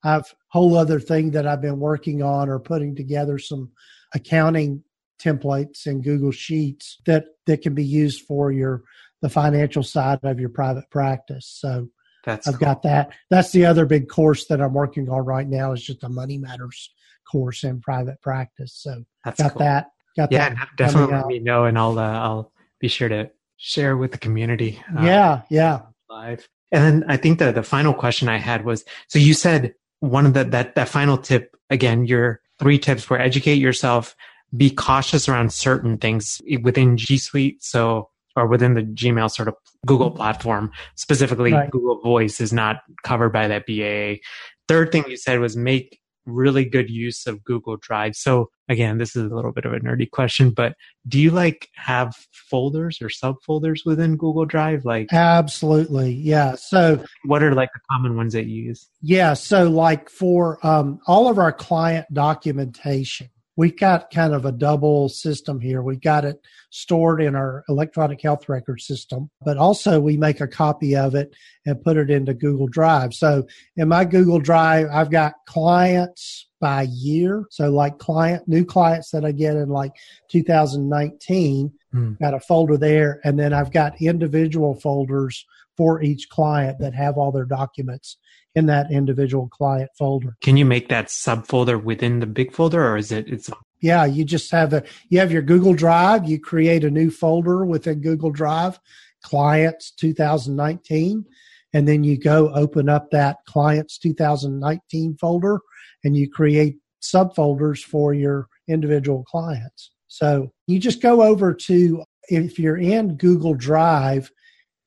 i've 0.03 0.33
whole 0.47 0.75
other 0.75 0.99
thing 0.99 1.31
that 1.31 1.45
i've 1.45 1.61
been 1.61 1.79
working 1.79 2.23
on 2.23 2.49
or 2.49 2.59
putting 2.59 2.95
together 2.95 3.37
some 3.37 3.69
accounting 4.13 4.83
templates 5.19 5.85
in 5.85 6.01
google 6.01 6.31
sheets 6.31 6.97
that 7.05 7.25
that 7.45 7.61
can 7.61 7.75
be 7.75 7.85
used 7.85 8.25
for 8.25 8.51
your 8.51 8.81
the 9.21 9.29
financial 9.29 9.83
side 9.83 10.19
of 10.23 10.39
your 10.39 10.49
private 10.49 10.89
practice 10.89 11.47
so 11.59 11.87
that's 12.23 12.47
I've 12.47 12.59
cool. 12.59 12.67
got 12.67 12.83
that. 12.83 13.13
That's 13.31 13.51
the 13.51 13.65
other 13.65 13.87
big 13.87 14.07
course 14.07 14.45
that 14.45 14.61
I'm 14.61 14.73
working 14.73 15.09
on 15.09 15.25
right 15.25 15.47
now 15.47 15.71
is 15.71 15.81
just 15.81 16.01
the 16.01 16.09
money 16.09 16.37
matters 16.37 16.91
course 17.31 17.63
in 17.63 17.81
private 17.81 18.21
practice. 18.21 18.73
So 18.75 19.03
That's 19.23 19.41
got 19.41 19.53
cool. 19.53 19.59
that. 19.59 19.91
Got 20.17 20.31
yeah, 20.31 20.49
that 20.49 20.69
definitely 20.75 21.15
let 21.15 21.27
me 21.27 21.39
know, 21.39 21.63
and 21.65 21.77
I'll 21.77 21.97
uh, 21.97 22.19
I'll 22.19 22.51
be 22.79 22.89
sure 22.89 23.07
to 23.07 23.31
share 23.57 23.95
with 23.95 24.11
the 24.11 24.17
community. 24.17 24.81
Uh, 24.97 25.03
yeah, 25.03 25.41
yeah. 25.49 25.81
Live, 26.09 26.49
and 26.71 26.83
then 26.83 27.09
I 27.09 27.15
think 27.15 27.39
the 27.39 27.53
the 27.53 27.63
final 27.63 27.93
question 27.93 28.27
I 28.27 28.37
had 28.37 28.65
was: 28.65 28.83
so 29.07 29.19
you 29.19 29.33
said 29.33 29.73
one 30.01 30.25
of 30.25 30.33
the 30.33 30.43
that 30.43 30.75
that 30.75 30.89
final 30.89 31.17
tip 31.17 31.55
again. 31.69 32.05
Your 32.05 32.41
three 32.59 32.77
tips 32.77 33.09
were 33.09 33.19
educate 33.19 33.55
yourself, 33.55 34.15
be 34.55 34.69
cautious 34.69 35.29
around 35.29 35.53
certain 35.53 35.97
things 35.97 36.41
within 36.61 36.97
G 36.97 37.17
Suite. 37.17 37.63
So 37.63 38.09
or 38.35 38.47
within 38.47 38.73
the 38.73 38.83
Gmail 38.83 39.31
sort 39.31 39.47
of 39.47 39.55
Google 39.85 40.11
platform, 40.11 40.71
specifically 40.95 41.53
right. 41.53 41.71
Google 41.71 42.01
Voice 42.01 42.39
is 42.41 42.53
not 42.53 42.81
covered 43.03 43.31
by 43.31 43.47
that 43.47 43.65
BAA. 43.65 44.21
Third 44.67 44.91
thing 44.91 45.05
you 45.07 45.17
said 45.17 45.39
was 45.39 45.57
make 45.57 46.00
really 46.25 46.65
good 46.65 46.89
use 46.89 47.25
of 47.27 47.43
Google 47.43 47.77
Drive. 47.77 48.15
So 48.15 48.49
again, 48.69 48.97
this 48.97 49.15
is 49.15 49.31
a 49.31 49.35
little 49.35 49.51
bit 49.51 49.65
of 49.65 49.73
a 49.73 49.79
nerdy 49.79 50.09
question, 50.09 50.51
but 50.51 50.73
do 51.07 51.19
you 51.19 51.31
like 51.31 51.69
have 51.75 52.13
folders 52.31 53.01
or 53.01 53.07
subfolders 53.07 53.79
within 53.85 54.17
Google 54.17 54.45
Drive? 54.45 54.85
Like 54.85 55.11
absolutely. 55.11 56.13
Yeah. 56.13 56.55
So 56.55 57.03
what 57.25 57.43
are 57.43 57.53
like 57.53 57.69
the 57.73 57.79
common 57.91 58.15
ones 58.15 58.33
that 58.33 58.45
you 58.45 58.63
use? 58.63 58.87
Yeah. 59.01 59.33
So 59.33 59.69
like 59.69 60.09
for 60.09 60.65
um, 60.65 60.99
all 61.07 61.29
of 61.29 61.39
our 61.39 61.51
client 61.51 62.05
documentation, 62.13 63.29
we've 63.61 63.77
got 63.77 64.09
kind 64.09 64.33
of 64.33 64.45
a 64.45 64.51
double 64.51 65.07
system 65.07 65.61
here. 65.61 65.83
We've 65.83 66.01
got 66.01 66.25
it 66.25 66.41
stored 66.71 67.21
in 67.21 67.35
our 67.35 67.63
electronic 67.69 68.19
health 68.19 68.49
record 68.49 68.81
system, 68.81 69.29
but 69.45 69.55
also 69.55 69.99
we 69.99 70.17
make 70.17 70.41
a 70.41 70.47
copy 70.47 70.95
of 70.95 71.13
it 71.13 71.31
and 71.67 71.83
put 71.83 71.95
it 71.95 72.09
into 72.09 72.33
Google 72.33 72.65
Drive. 72.65 73.13
So 73.13 73.45
in 73.77 73.87
my 73.87 74.03
Google 74.03 74.39
Drive, 74.39 74.87
I've 74.91 75.11
got 75.11 75.35
clients 75.45 76.47
by 76.59 76.87
year. 76.91 77.45
So 77.51 77.69
like 77.69 77.99
client, 77.99 78.47
new 78.47 78.65
clients 78.65 79.11
that 79.11 79.23
I 79.23 79.31
get 79.31 79.55
in 79.55 79.69
like 79.69 79.91
2019, 80.29 81.71
hmm. 81.91 82.13
got 82.19 82.33
a 82.33 82.39
folder 82.39 82.77
there. 82.77 83.21
And 83.23 83.37
then 83.37 83.53
I've 83.53 83.71
got 83.71 84.01
individual 84.01 84.73
folders 84.73 85.45
for 85.77 86.01
each 86.01 86.29
client 86.29 86.79
that 86.79 86.95
have 86.95 87.15
all 87.15 87.31
their 87.31 87.45
documents 87.45 88.17
in 88.55 88.65
that 88.65 88.91
individual 88.91 89.47
client 89.47 89.89
folder. 89.97 90.35
Can 90.41 90.57
you 90.57 90.65
make 90.65 90.89
that 90.89 91.07
subfolder 91.07 91.81
within 91.81 92.19
the 92.19 92.25
big 92.25 92.53
folder 92.53 92.85
or 92.85 92.97
is 92.97 93.11
it 93.11 93.27
it's 93.27 93.49
yeah, 93.81 94.05
you 94.05 94.23
just 94.23 94.51
have 94.51 94.73
a 94.73 94.83
you 95.09 95.19
have 95.19 95.31
your 95.31 95.41
Google 95.41 95.73
Drive, 95.73 96.29
you 96.29 96.39
create 96.39 96.83
a 96.83 96.91
new 96.91 97.09
folder 97.09 97.65
within 97.65 98.01
Google 98.01 98.29
Drive, 98.29 98.79
clients 99.23 99.91
2019, 99.91 101.25
and 101.73 101.87
then 101.87 102.03
you 102.03 102.17
go 102.17 102.53
open 102.53 102.89
up 102.89 103.09
that 103.11 103.37
clients 103.47 103.97
2019 103.97 105.17
folder 105.17 105.59
and 106.03 106.15
you 106.15 106.29
create 106.29 106.77
subfolders 107.01 107.83
for 107.83 108.13
your 108.13 108.47
individual 108.67 109.23
clients. 109.23 109.91
So 110.07 110.51
you 110.67 110.77
just 110.77 111.01
go 111.01 111.23
over 111.23 111.53
to 111.53 112.03
if 112.29 112.59
you're 112.59 112.77
in 112.77 113.17
Google 113.17 113.55
Drive, 113.55 114.31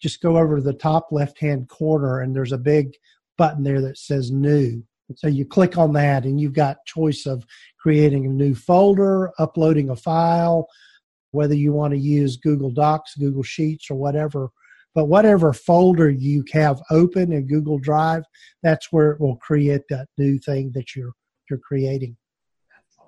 just 0.00 0.20
go 0.20 0.36
over 0.36 0.56
to 0.56 0.62
the 0.62 0.72
top 0.72 1.08
left 1.10 1.40
hand 1.40 1.68
corner 1.68 2.20
and 2.20 2.34
there's 2.34 2.52
a 2.52 2.58
big 2.58 2.94
button 3.36 3.62
there 3.62 3.80
that 3.80 3.98
says 3.98 4.30
new. 4.30 4.82
So 5.16 5.28
you 5.28 5.44
click 5.44 5.76
on 5.76 5.92
that 5.94 6.24
and 6.24 6.40
you've 6.40 6.54
got 6.54 6.84
choice 6.86 7.26
of 7.26 7.44
creating 7.78 8.26
a 8.26 8.30
new 8.30 8.54
folder, 8.54 9.30
uploading 9.38 9.90
a 9.90 9.96
file, 9.96 10.66
whether 11.32 11.54
you 11.54 11.72
want 11.72 11.92
to 11.92 11.98
use 11.98 12.36
Google 12.36 12.70
Docs, 12.70 13.16
Google 13.16 13.42
Sheets, 13.42 13.90
or 13.90 13.96
whatever. 13.96 14.50
But 14.94 15.06
whatever 15.06 15.52
folder 15.52 16.08
you 16.08 16.44
have 16.52 16.80
open 16.90 17.32
in 17.32 17.46
Google 17.46 17.78
Drive, 17.78 18.22
that's 18.62 18.92
where 18.92 19.10
it 19.10 19.20
will 19.20 19.36
create 19.36 19.82
that 19.90 20.06
new 20.16 20.38
thing 20.38 20.70
that 20.74 20.94
you're 20.94 21.12
you're 21.50 21.58
creating. 21.58 22.16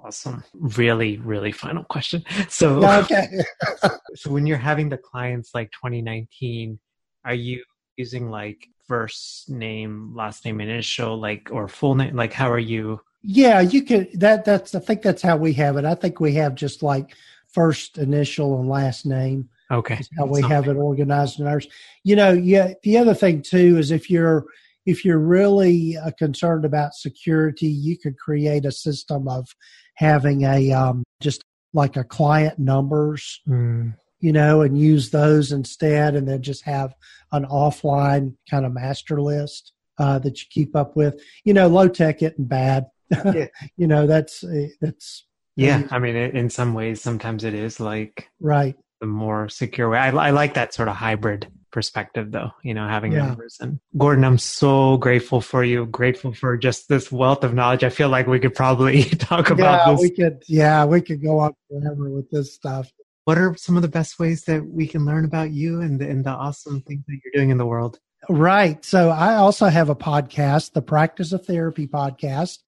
Awesome. 0.04 0.44
Really, 0.52 1.16
really 1.18 1.52
final 1.52 1.82
question. 1.84 2.24
So, 2.48 2.84
okay. 2.84 3.26
so 4.14 4.30
when 4.30 4.46
you're 4.46 4.56
having 4.56 4.88
the 4.88 4.98
clients 4.98 5.50
like 5.54 5.70
2019, 5.72 6.78
are 7.24 7.34
you 7.34 7.64
using 7.96 8.30
like 8.30 8.68
first 8.86 9.50
name, 9.50 10.14
last 10.14 10.44
name, 10.44 10.60
initial, 10.60 11.18
like 11.18 11.48
or 11.50 11.68
full 11.68 11.94
name? 11.94 12.14
Like 12.14 12.32
how 12.32 12.50
are 12.50 12.58
you? 12.58 13.00
Yeah, 13.22 13.60
you 13.60 13.82
can. 13.82 14.08
That 14.14 14.44
that's. 14.44 14.74
I 14.74 14.80
think 14.80 15.02
that's 15.02 15.22
how 15.22 15.36
we 15.36 15.52
have 15.54 15.76
it. 15.76 15.84
I 15.84 15.94
think 15.94 16.20
we 16.20 16.34
have 16.34 16.54
just 16.54 16.82
like 16.82 17.14
first 17.48 17.98
initial 17.98 18.58
and 18.60 18.68
last 18.68 19.06
name. 19.06 19.48
Okay, 19.70 20.00
how 20.16 20.26
we 20.26 20.42
have 20.42 20.68
it 20.68 20.76
organized 20.76 21.40
in 21.40 21.46
ours. 21.46 21.66
You 22.04 22.16
know, 22.16 22.32
yeah. 22.32 22.74
The 22.84 22.98
other 22.98 23.14
thing 23.14 23.42
too 23.42 23.78
is 23.78 23.90
if 23.90 24.08
you're 24.08 24.46
if 24.84 25.04
you're 25.04 25.18
really 25.18 25.96
uh, 25.96 26.12
concerned 26.16 26.64
about 26.64 26.94
security, 26.94 27.66
you 27.66 27.98
could 27.98 28.16
create 28.18 28.64
a 28.64 28.70
system 28.70 29.26
of 29.26 29.48
having 29.94 30.44
a 30.44 30.70
um, 30.72 31.02
just 31.20 31.42
like 31.72 31.96
a 31.96 32.04
client 32.04 32.58
numbers. 32.58 33.40
Mm 33.48 33.94
you 34.20 34.32
know, 34.32 34.62
and 34.62 34.78
use 34.78 35.10
those 35.10 35.52
instead, 35.52 36.14
and 36.14 36.28
then 36.28 36.42
just 36.42 36.64
have 36.64 36.94
an 37.32 37.44
offline 37.46 38.34
kind 38.50 38.64
of 38.64 38.72
master 38.72 39.20
list 39.20 39.72
uh, 39.98 40.18
that 40.20 40.40
you 40.40 40.46
keep 40.50 40.74
up 40.74 40.96
with. 40.96 41.20
You 41.44 41.54
know, 41.54 41.68
low 41.68 41.88
tech 41.88 42.22
isn't 42.22 42.48
bad. 42.48 42.86
Yeah. 43.10 43.46
you 43.76 43.86
know, 43.86 44.06
that's 44.06 44.44
eh, 44.44 44.68
that's. 44.80 45.24
Yeah, 45.58 45.84
I 45.90 45.98
mean, 45.98 46.16
in 46.16 46.50
some 46.50 46.74
ways, 46.74 47.00
sometimes 47.00 47.42
it 47.42 47.54
is 47.54 47.80
like 47.80 48.28
right 48.40 48.76
the 49.00 49.06
more 49.06 49.48
secure 49.48 49.88
way. 49.88 49.98
I, 49.98 50.10
I 50.10 50.30
like 50.30 50.54
that 50.54 50.74
sort 50.74 50.88
of 50.88 50.96
hybrid 50.96 51.50
perspective, 51.70 52.30
though. 52.30 52.50
You 52.62 52.74
know, 52.74 52.86
having 52.86 53.12
yeah. 53.12 53.26
numbers. 53.26 53.56
And 53.60 53.80
Gordon, 53.96 54.24
I'm 54.24 54.38
so 54.38 54.98
grateful 54.98 55.40
for 55.40 55.64
you. 55.64 55.86
Grateful 55.86 56.34
for 56.34 56.58
just 56.58 56.88
this 56.88 57.10
wealth 57.10 57.42
of 57.42 57.54
knowledge. 57.54 57.84
I 57.84 57.88
feel 57.88 58.10
like 58.10 58.26
we 58.26 58.38
could 58.38 58.54
probably 58.54 59.04
talk 59.04 59.48
about 59.48 59.86
yeah, 59.86 59.92
this. 59.92 60.00
We 60.00 60.10
could, 60.10 60.42
yeah, 60.46 60.84
we 60.84 61.00
could 61.00 61.22
go 61.22 61.38
on 61.38 61.54
forever 61.70 62.10
with 62.10 62.30
this 62.30 62.54
stuff 62.54 62.90
what 63.26 63.36
are 63.38 63.54
some 63.56 63.76
of 63.76 63.82
the 63.82 63.88
best 63.88 64.18
ways 64.20 64.44
that 64.44 64.64
we 64.64 64.86
can 64.86 65.04
learn 65.04 65.24
about 65.24 65.50
you 65.50 65.80
and 65.80 66.00
the, 66.00 66.08
and 66.08 66.24
the 66.24 66.30
awesome 66.30 66.80
things 66.82 67.02
that 67.08 67.18
you're 67.24 67.32
doing 67.34 67.50
in 67.50 67.58
the 67.58 67.66
world? 67.66 67.98
Right. 68.28 68.84
So 68.84 69.10
I 69.10 69.34
also 69.34 69.66
have 69.66 69.90
a 69.90 69.96
podcast, 69.96 70.74
the 70.74 70.82
Practice 70.82 71.32
of 71.32 71.44
Therapy 71.44 71.88
podcast, 71.88 72.58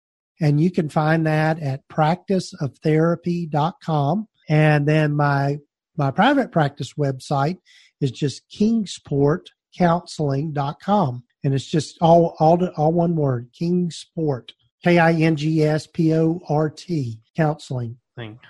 and 0.41 0.61
you 0.61 0.73
can 0.73 0.89
find 0.89 1.27
that 1.27 1.61
at 1.61 1.87
practiceoftherapy.com. 1.89 4.29
And 4.49 4.89
then 4.89 5.15
my 5.15 5.59
my 5.97 6.11
private 6.11 6.51
practice 6.51 6.95
website 6.95 7.59
is 8.01 8.11
just 8.11 8.43
Kingsport, 8.49 9.51
kingsport.counseling.com. 9.79 11.23
And 11.45 11.55
it's 11.55 11.67
just 11.67 11.99
all, 12.01 12.35
all, 12.41 12.67
all 12.77 12.93
one 12.93 13.15
word, 13.15 13.51
Kingsport, 13.57 14.55
K 14.83 14.99
I 14.99 15.13
N 15.13 15.37
G 15.37 15.63
S 15.63 15.87
P 15.87 16.13
O 16.15 16.41
R 16.49 16.69
T, 16.69 17.21
counseling. 17.37 17.99
Thing. 18.17 18.41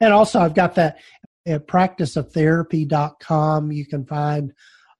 And 0.00 0.12
also, 0.12 0.40
I've 0.40 0.54
got 0.54 0.74
that 0.74 0.98
at 1.46 1.66
practiceoftherapy.com. 1.66 3.72
You 3.72 3.86
can 3.86 4.06
find 4.06 4.52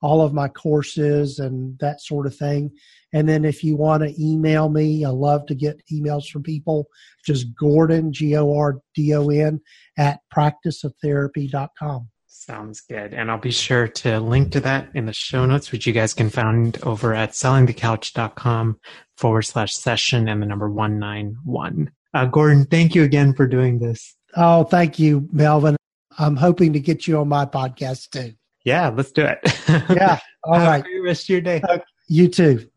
all 0.02 0.20
of 0.20 0.34
my 0.34 0.48
courses 0.48 1.38
and 1.38 1.78
that 1.78 2.00
sort 2.00 2.26
of 2.26 2.36
thing. 2.36 2.72
And 3.14 3.28
then 3.28 3.44
if 3.44 3.64
you 3.64 3.76
want 3.76 4.02
to 4.02 4.22
email 4.22 4.68
me, 4.68 5.04
I 5.04 5.08
love 5.08 5.46
to 5.46 5.54
get 5.54 5.80
emails 5.90 6.28
from 6.28 6.42
people. 6.42 6.88
Just 7.24 7.46
Gordon, 7.58 8.12
G 8.12 8.36
O 8.36 8.54
R 8.54 8.80
D 8.94 9.14
O 9.14 9.30
N, 9.30 9.60
at 9.96 10.20
practiceoftherapy.com. 10.34 12.08
Sounds 12.26 12.82
good. 12.82 13.14
And 13.14 13.30
I'll 13.30 13.38
be 13.38 13.50
sure 13.50 13.88
to 13.88 14.20
link 14.20 14.52
to 14.52 14.60
that 14.60 14.90
in 14.94 15.06
the 15.06 15.14
show 15.14 15.46
notes, 15.46 15.72
which 15.72 15.86
you 15.86 15.94
guys 15.94 16.12
can 16.12 16.28
find 16.28 16.76
over 16.82 17.14
at 17.14 17.30
sellingthecouch.com 17.30 18.78
forward 19.16 19.42
slash 19.42 19.72
session 19.72 20.28
and 20.28 20.42
the 20.42 20.46
number 20.46 20.68
191. 20.68 21.90
Uh, 22.12 22.26
Gordon, 22.26 22.66
thank 22.66 22.94
you 22.94 23.04
again 23.04 23.32
for 23.32 23.46
doing 23.46 23.78
this. 23.78 24.14
Oh, 24.36 24.64
thank 24.64 24.98
you, 24.98 25.26
Melvin. 25.32 25.76
I'm 26.18 26.36
hoping 26.36 26.72
to 26.74 26.80
get 26.80 27.06
you 27.06 27.18
on 27.18 27.28
my 27.28 27.46
podcast 27.46 28.10
too. 28.10 28.34
Yeah, 28.64 28.88
let's 28.88 29.12
do 29.12 29.24
it. 29.24 29.38
yeah. 29.90 30.18
All 30.44 30.54
Have 30.54 30.68
right. 30.68 30.82
great 30.82 31.02
rest 31.02 31.24
of 31.24 31.28
your 31.30 31.40
day. 31.40 31.62
You 32.08 32.28
too. 32.28 32.68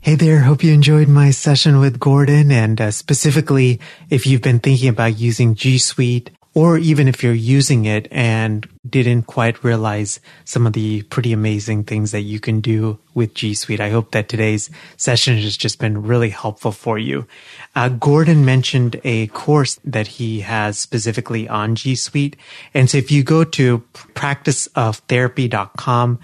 Hey 0.00 0.14
there. 0.14 0.40
Hope 0.40 0.62
you 0.62 0.72
enjoyed 0.72 1.08
my 1.08 1.30
session 1.32 1.80
with 1.80 1.98
Gordon. 1.98 2.50
And 2.50 2.80
uh, 2.80 2.90
specifically, 2.90 3.80
if 4.10 4.26
you've 4.26 4.42
been 4.42 4.58
thinking 4.58 4.88
about 4.88 5.18
using 5.18 5.54
G 5.54 5.76
Suite 5.78 6.30
or 6.58 6.76
even 6.76 7.06
if 7.06 7.22
you're 7.22 7.32
using 7.32 7.84
it 7.84 8.08
and 8.10 8.68
didn't 8.90 9.22
quite 9.22 9.62
realize 9.62 10.18
some 10.44 10.66
of 10.66 10.72
the 10.72 11.02
pretty 11.02 11.32
amazing 11.32 11.84
things 11.84 12.10
that 12.10 12.22
you 12.22 12.40
can 12.40 12.60
do 12.60 12.98
with 13.14 13.32
G 13.32 13.54
Suite. 13.54 13.78
I 13.78 13.90
hope 13.90 14.10
that 14.10 14.28
today's 14.28 14.68
session 14.96 15.36
has 15.36 15.56
just 15.56 15.78
been 15.78 16.02
really 16.02 16.30
helpful 16.30 16.72
for 16.72 16.98
you. 16.98 17.28
Uh, 17.76 17.90
Gordon 17.90 18.44
mentioned 18.44 19.00
a 19.04 19.28
course 19.28 19.78
that 19.84 20.08
he 20.08 20.40
has 20.40 20.80
specifically 20.80 21.48
on 21.48 21.76
G 21.76 21.94
Suite. 21.94 22.34
And 22.74 22.90
so 22.90 22.98
if 22.98 23.12
you 23.12 23.22
go 23.22 23.44
to 23.44 23.84
practiceoftherapy.com 24.14 26.18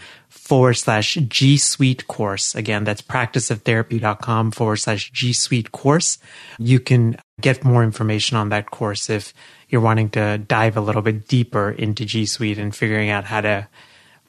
forward 0.45 0.75
slash 0.75 1.15
G 1.15 1.57
Suite 1.57 2.09
course. 2.09 2.57
Again, 2.57 2.83
that's 2.83 3.01
practiceoftherapy.com 3.01 4.51
forward 4.51 4.77
slash 4.77 5.13
G 5.13 5.33
Suite 5.33 5.71
course. 5.71 6.19
You 6.59 6.81
can 6.81 7.19
get 7.41 7.65
more 7.65 7.83
information 7.83 8.37
on 8.37 8.49
that 8.51 8.71
course 8.71 9.11
if 9.11 9.35
you're 9.69 9.81
wanting 9.81 10.11
to 10.11 10.39
dive 10.39 10.77
a 10.77 10.81
little 10.81 11.03
bit 11.03 11.27
deeper 11.29 11.71
into 11.71 12.05
G 12.05 12.27
Suite 12.27 12.59
and 12.59 12.75
figuring 12.75 13.11
out 13.11 13.25
how 13.25 13.41
to 13.41 13.69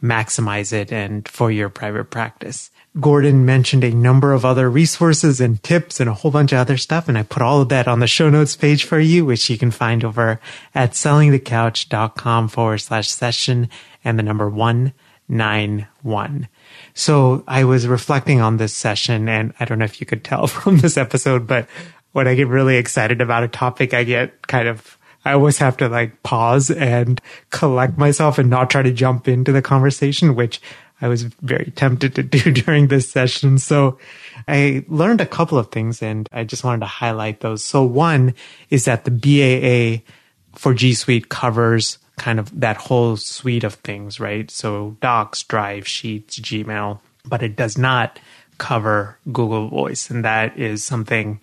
maximize 0.04 0.74
it 0.74 0.92
and 0.92 1.28
for 1.28 1.52
your 1.52 1.70
private 1.70 2.06
practice. 2.06 2.72
Gordon 3.00 3.46
mentioned 3.46 3.84
a 3.84 3.92
number 3.92 4.32
of 4.32 4.46
other 4.46 4.70
resources 4.70 5.42
and 5.42 5.62
tips 5.62 6.00
and 6.00 6.10
a 6.10 6.14
whole 6.14 6.32
bunch 6.32 6.54
of 6.54 6.60
other 6.60 6.78
stuff. 6.78 7.10
And 7.10 7.18
I 7.18 7.24
put 7.24 7.42
all 7.42 7.62
of 7.62 7.70
that 7.70 7.88
on 7.88 8.00
the 8.00 8.08
show 8.08 8.30
notes 8.30 8.56
page 8.56 8.86
for 8.86 9.00
you, 9.00 9.26
which 9.26 9.50
you 9.50 9.58
can 9.58 9.72
find 9.72 10.04
over 10.04 10.40
at 10.74 10.92
sellingthecouch.com 10.92 12.48
forward 12.48 12.78
slash 12.78 13.10
session 13.10 13.70
and 14.04 14.18
the 14.18 14.24
number 14.24 14.50
one 14.50 14.94
nine 15.28 15.88
one. 16.04 16.48
So 16.94 17.44
I 17.48 17.64
was 17.64 17.88
reflecting 17.88 18.42
on 18.42 18.58
this 18.58 18.74
session 18.74 19.28
and 19.28 19.54
I 19.60 19.66
don't 19.66 19.80
know 19.80 19.86
if 19.86 20.00
you 20.00 20.06
could 20.06 20.24
tell 20.24 20.48
from 20.48 20.78
this 20.78 20.98
episode, 20.98 21.48
but 21.48 21.68
when 22.16 22.30
I 22.30 22.36
get 22.36 22.48
really 22.48 22.78
excited 22.78 23.20
about 23.20 23.44
a 23.44 23.50
topic, 23.50 23.94
I 23.94 24.06
get 24.06 24.48
kind 24.48 24.70
of 24.70 24.98
I 25.26 25.34
always 25.34 25.58
have 25.58 25.76
to 25.78 25.90
like 25.90 26.24
pause 26.24 26.72
and 26.72 27.20
collect 27.50 27.98
myself 27.98 28.38
and 28.38 28.50
not 28.50 28.70
try 28.70 28.84
to 28.84 28.94
jump 28.94 29.28
into 29.28 29.52
the 29.52 29.62
conversation, 29.62 30.34
which 30.34 30.62
I 31.02 31.10
was 31.10 31.24
very 31.24 31.74
tempted 31.76 32.16
to 32.16 32.24
do 32.24 32.52
during 32.54 32.88
this 32.88 33.12
session. 33.12 33.58
So 33.58 34.00
I 34.48 34.86
learned 34.88 35.20
a 35.20 35.26
couple 35.26 35.58
of 35.58 35.74
things 35.74 36.02
and 36.02 36.30
I 36.32 36.46
just 36.46 36.64
wanted 36.64 36.80
to 36.80 36.86
highlight 36.86 37.42
those. 37.42 37.66
So 37.66 37.84
one 37.84 38.34
is 38.70 38.86
that 38.86 39.04
the 39.04 39.12
BAA 39.12 40.10
for 40.58 40.74
G 40.74 40.94
Suite 40.94 41.28
covers 41.28 41.98
kind 42.16 42.40
of 42.40 42.58
that 42.62 42.78
whole 42.78 43.18
suite 43.18 43.66
of 43.66 43.74
things, 43.74 44.22
right? 44.22 44.50
So 44.50 44.96
Docs, 45.02 45.44
Drive, 45.44 45.86
Sheets, 45.86 46.40
Gmail, 46.40 47.02
but 47.26 47.44
it 47.44 47.58
does 47.58 47.78
not 47.78 48.22
cover 48.58 49.18
Google 49.34 49.68
Voice. 49.68 50.10
And 50.10 50.24
that 50.24 50.58
is 50.58 50.82
something 50.82 51.42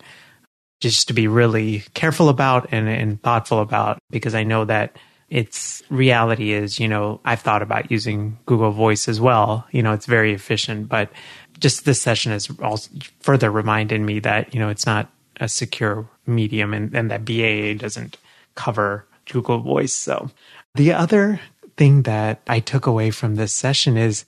just 0.83 1.07
to 1.07 1.13
be 1.13 1.29
really 1.29 1.81
careful 1.93 2.27
about 2.27 2.67
and, 2.73 2.89
and 2.89 3.21
thoughtful 3.23 3.61
about 3.61 3.99
because 4.11 4.35
I 4.35 4.43
know 4.43 4.65
that 4.65 4.97
its 5.29 5.81
reality 5.89 6.51
is, 6.51 6.77
you 6.77 6.89
know, 6.89 7.21
I've 7.23 7.39
thought 7.39 7.61
about 7.61 7.89
using 7.89 8.37
Google 8.45 8.71
Voice 8.71 9.07
as 9.07 9.21
well. 9.21 9.65
You 9.71 9.81
know, 9.81 9.93
it's 9.93 10.05
very 10.05 10.33
efficient, 10.33 10.89
but 10.89 11.09
just 11.57 11.85
this 11.85 12.01
session 12.01 12.33
has 12.33 12.49
also 12.61 12.91
further 13.21 13.49
reminded 13.49 14.01
me 14.01 14.19
that, 14.19 14.53
you 14.53 14.59
know, 14.59 14.67
it's 14.67 14.85
not 14.85 15.09
a 15.39 15.47
secure 15.47 16.05
medium 16.27 16.73
and, 16.73 16.93
and 16.93 17.09
that 17.09 17.23
BAA 17.23 17.79
doesn't 17.81 18.17
cover 18.55 19.07
Google 19.31 19.59
Voice. 19.59 19.93
So 19.93 20.31
the 20.75 20.91
other 20.91 21.39
thing 21.77 22.01
that 22.01 22.41
I 22.45 22.59
took 22.59 22.87
away 22.87 23.09
from 23.09 23.35
this 23.35 23.53
session 23.53 23.95
is 23.95 24.25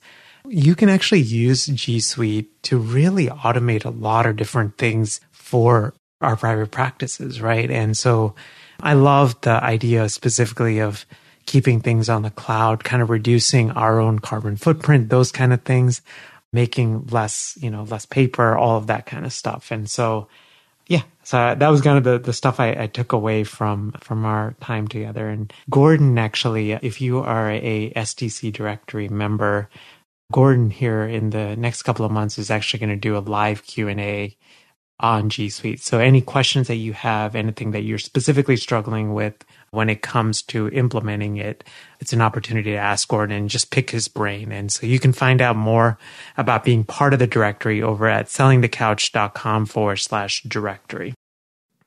you 0.48 0.74
can 0.74 0.88
actually 0.88 1.20
use 1.20 1.66
G 1.66 2.00
Suite 2.00 2.62
to 2.62 2.78
really 2.78 3.26
automate 3.26 3.84
a 3.84 3.90
lot 3.90 4.24
of 4.24 4.36
different 4.36 4.78
things 4.78 5.20
for 5.32 5.92
our 6.20 6.36
private 6.36 6.70
practices, 6.70 7.40
right? 7.40 7.70
And 7.70 7.96
so 7.96 8.34
I 8.80 8.94
love 8.94 9.40
the 9.42 9.62
idea 9.62 10.08
specifically 10.08 10.80
of 10.80 11.06
keeping 11.46 11.80
things 11.80 12.08
on 12.08 12.22
the 12.22 12.30
cloud, 12.30 12.84
kind 12.84 13.02
of 13.02 13.10
reducing 13.10 13.70
our 13.72 14.00
own 14.00 14.18
carbon 14.18 14.56
footprint, 14.56 15.10
those 15.10 15.30
kind 15.30 15.52
of 15.52 15.62
things, 15.62 16.02
making 16.52 17.06
less, 17.06 17.56
you 17.60 17.70
know, 17.70 17.84
less 17.84 18.06
paper, 18.06 18.56
all 18.56 18.76
of 18.76 18.88
that 18.88 19.06
kind 19.06 19.24
of 19.24 19.32
stuff. 19.32 19.70
And 19.70 19.88
so, 19.88 20.28
yeah, 20.88 21.02
so 21.22 21.54
that 21.54 21.68
was 21.68 21.80
kind 21.80 21.98
of 21.98 22.04
the, 22.04 22.18
the 22.18 22.32
stuff 22.32 22.60
I, 22.60 22.70
I 22.70 22.86
took 22.86 23.12
away 23.12 23.44
from, 23.44 23.92
from 24.00 24.24
our 24.24 24.54
time 24.60 24.88
together. 24.88 25.28
And 25.28 25.52
Gordon, 25.70 26.18
actually, 26.18 26.72
if 26.72 27.00
you 27.00 27.18
are 27.18 27.50
a 27.50 27.92
STC 27.94 28.52
directory 28.52 29.08
member, 29.08 29.68
Gordon 30.32 30.70
here 30.70 31.04
in 31.04 31.30
the 31.30 31.56
next 31.56 31.82
couple 31.82 32.04
of 32.04 32.10
months 32.10 32.38
is 32.38 32.50
actually 32.50 32.80
going 32.80 32.90
to 32.90 32.96
do 32.96 33.16
a 33.16 33.20
live 33.20 33.64
Q&A 33.64 34.36
on 34.98 35.28
G 35.28 35.48
Suite. 35.50 35.80
So 35.80 35.98
any 35.98 36.20
questions 36.20 36.68
that 36.68 36.76
you 36.76 36.92
have, 36.94 37.34
anything 37.34 37.72
that 37.72 37.82
you're 37.82 37.98
specifically 37.98 38.56
struggling 38.56 39.12
with 39.12 39.44
when 39.70 39.90
it 39.90 40.00
comes 40.00 40.42
to 40.42 40.68
implementing 40.68 41.36
it, 41.36 41.64
it's 42.00 42.12
an 42.12 42.22
opportunity 42.22 42.70
to 42.70 42.76
ask 42.76 43.06
Gordon 43.06 43.36
and 43.36 43.50
just 43.50 43.70
pick 43.70 43.90
his 43.90 44.08
brain. 44.08 44.52
And 44.52 44.72
so 44.72 44.86
you 44.86 44.98
can 44.98 45.12
find 45.12 45.42
out 45.42 45.56
more 45.56 45.98
about 46.36 46.64
being 46.64 46.84
part 46.84 47.12
of 47.12 47.18
the 47.18 47.26
directory 47.26 47.82
over 47.82 48.08
at 48.08 48.26
sellingthecouch.com 48.26 49.66
forward 49.66 49.96
slash 49.96 50.42
directory. 50.44 51.14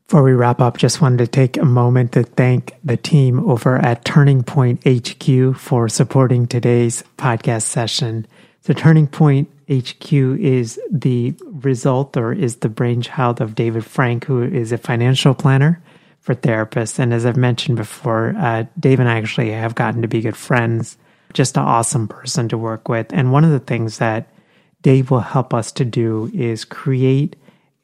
Before 0.07 0.23
we 0.23 0.33
wrap 0.33 0.59
up, 0.59 0.77
just 0.77 1.01
wanted 1.01 1.19
to 1.19 1.27
take 1.27 1.55
a 1.57 1.65
moment 1.65 2.13
to 2.13 2.23
thank 2.23 2.73
the 2.83 2.97
team 2.97 3.47
over 3.47 3.77
at 3.77 4.03
Turning 4.05 4.41
Point 4.41 4.81
HQ 4.83 5.55
for 5.55 5.87
supporting 5.87 6.47
today's 6.47 7.03
podcast 7.17 7.61
session. 7.61 8.25
So 8.61 8.73
Turning 8.73 9.07
Point 9.07 9.49
HQ 9.69 10.11
is 10.11 10.79
the 10.91 11.33
result 11.43 12.17
or 12.17 12.33
is 12.33 12.57
the 12.57 12.69
brainchild 12.69 13.39
of 13.39 13.55
David 13.55 13.85
Frank, 13.85 14.25
who 14.25 14.43
is 14.43 14.71
a 14.71 14.77
financial 14.77 15.33
planner 15.33 15.81
for 16.19 16.35
therapists. 16.35 16.99
And 16.99 17.13
as 17.13 17.25
I've 17.25 17.37
mentioned 17.37 17.77
before, 17.77 18.35
uh, 18.37 18.65
Dave 18.79 18.99
and 18.99 19.07
I 19.07 19.17
actually 19.17 19.51
have 19.51 19.75
gotten 19.75 20.01
to 20.01 20.07
be 20.07 20.21
good 20.21 20.35
friends, 20.35 20.97
just 21.33 21.55
an 21.55 21.63
awesome 21.63 22.07
person 22.07 22.49
to 22.49 22.57
work 22.57 22.89
with. 22.89 23.13
And 23.13 23.31
one 23.31 23.45
of 23.45 23.51
the 23.51 23.59
things 23.59 23.99
that 23.99 24.27
Dave 24.81 25.11
will 25.11 25.19
help 25.19 25.53
us 25.53 25.71
to 25.73 25.85
do 25.85 26.29
is 26.33 26.65
create 26.65 27.35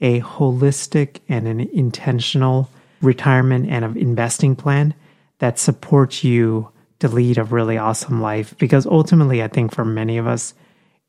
a 0.02 0.22
holistic 0.22 1.20
and 1.30 1.48
an 1.48 1.62
intentional 1.62 2.70
retirement 3.02 3.70
and 3.70 3.86
an 3.86 3.98
investing 3.98 4.56
plan 4.56 4.94
that 5.40 5.60
supports 5.60 6.24
you 6.24 6.70
to 7.00 7.08
lead 7.08 7.38
a 7.38 7.44
really 7.44 7.78
awesome 7.78 8.22
life. 8.22 8.58
Because 8.58 8.86
ultimately, 8.86 9.44
I 9.44 9.48
think 9.48 9.74
for 9.74 9.86
many 9.86 10.18
of 10.18 10.28
us, 10.28 10.54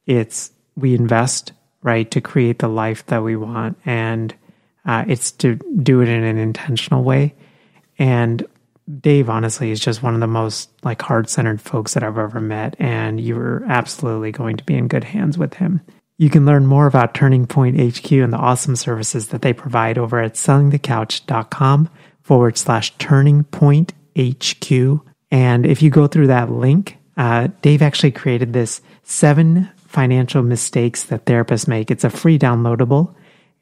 it's 0.07 0.51
we 0.77 0.95
invest 0.95 1.53
right 1.83 2.11
to 2.11 2.21
create 2.21 2.59
the 2.59 2.69
life 2.69 3.07
that 3.07 3.23
we 3.23 3.37
want. 3.37 3.79
And 3.87 4.35
uh, 4.85 5.05
it's 5.09 5.31
to 5.33 5.57
do 5.83 6.01
it 6.01 6.09
in 6.09 6.25
an 6.25 6.37
intentional 6.37 7.03
way. 7.03 7.35
And 7.99 8.47
dave 9.01 9.29
honestly 9.29 9.71
is 9.71 9.81
just 9.81 10.03
one 10.03 10.15
of 10.15 10.21
the 10.21 10.27
most 10.29 10.71
like 10.85 11.03
heart-centered 11.03 11.61
folks 11.61 11.95
that 11.95 12.05
i've 12.05 12.19
ever 12.19 12.41
met. 12.41 12.77
And 12.79 13.21
you're 13.21 13.65
absolutely 13.67 14.33
going 14.33 14.57
to 14.59 14.65
be 14.65 14.77
in 14.77 14.89
good 14.89 15.05
hands 15.05 15.37
with 15.39 15.55
him. 15.55 15.81
You 16.19 16.31
can 16.31 16.47
learn 16.47 16.67
more 16.67 16.87
about 16.87 17.15
turning 17.15 17.47
point 17.47 17.79
hq 17.81 18.13
and 18.13 18.33
the 18.33 18.39
awesome 18.39 18.77
services 18.77 19.29
that 19.29 19.43
they 19.43 19.53
provide 19.53 19.99
over 19.99 20.21
at 20.21 20.35
sellingthecouch.com 20.35 21.89
forward 22.23 22.59
slash 22.59 22.97
turning 22.99 23.45
point 23.45 23.93
hq 24.17 25.01
and 25.31 25.67
if 25.67 25.83
you 25.83 25.91
go 25.91 26.07
through 26.07 26.29
that 26.29 26.51
link 26.51 26.97
uh, 27.17 27.49
dave 27.63 27.83
actually 27.83 28.13
created 28.13 28.53
this 28.53 28.81
seven 29.03 29.69
financial 29.97 30.43
mistakes 30.43 31.05
that 31.05 31.25
therapists 31.25 31.67
make. 31.67 31.91
It's 31.91 32.05
a 32.05 32.11
free 32.11 32.39
downloadable, 32.39 33.15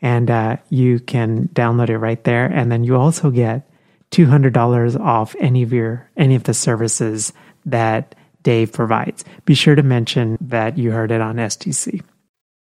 and 0.02 0.28
uh, 0.28 0.56
you 0.68 0.98
can 0.98 1.46
download 1.54 1.90
it 1.90 1.98
right 1.98 2.24
there. 2.24 2.46
And 2.46 2.72
then 2.72 2.82
you 2.82 2.96
also 2.96 3.30
get 3.30 3.70
two 4.10 4.26
hundred 4.26 4.52
dollars 4.52 4.96
off 4.96 5.36
any 5.38 5.62
of 5.62 5.72
your 5.72 6.10
any 6.16 6.34
of 6.34 6.42
the 6.42 6.52
services 6.52 7.32
that 7.66 8.16
Dave 8.42 8.72
provides. 8.72 9.24
Be 9.44 9.54
sure 9.54 9.76
to 9.76 9.84
mention 9.84 10.36
that 10.40 10.76
you 10.76 10.90
heard 10.90 11.12
it 11.12 11.20
on 11.20 11.36
STC. 11.36 12.02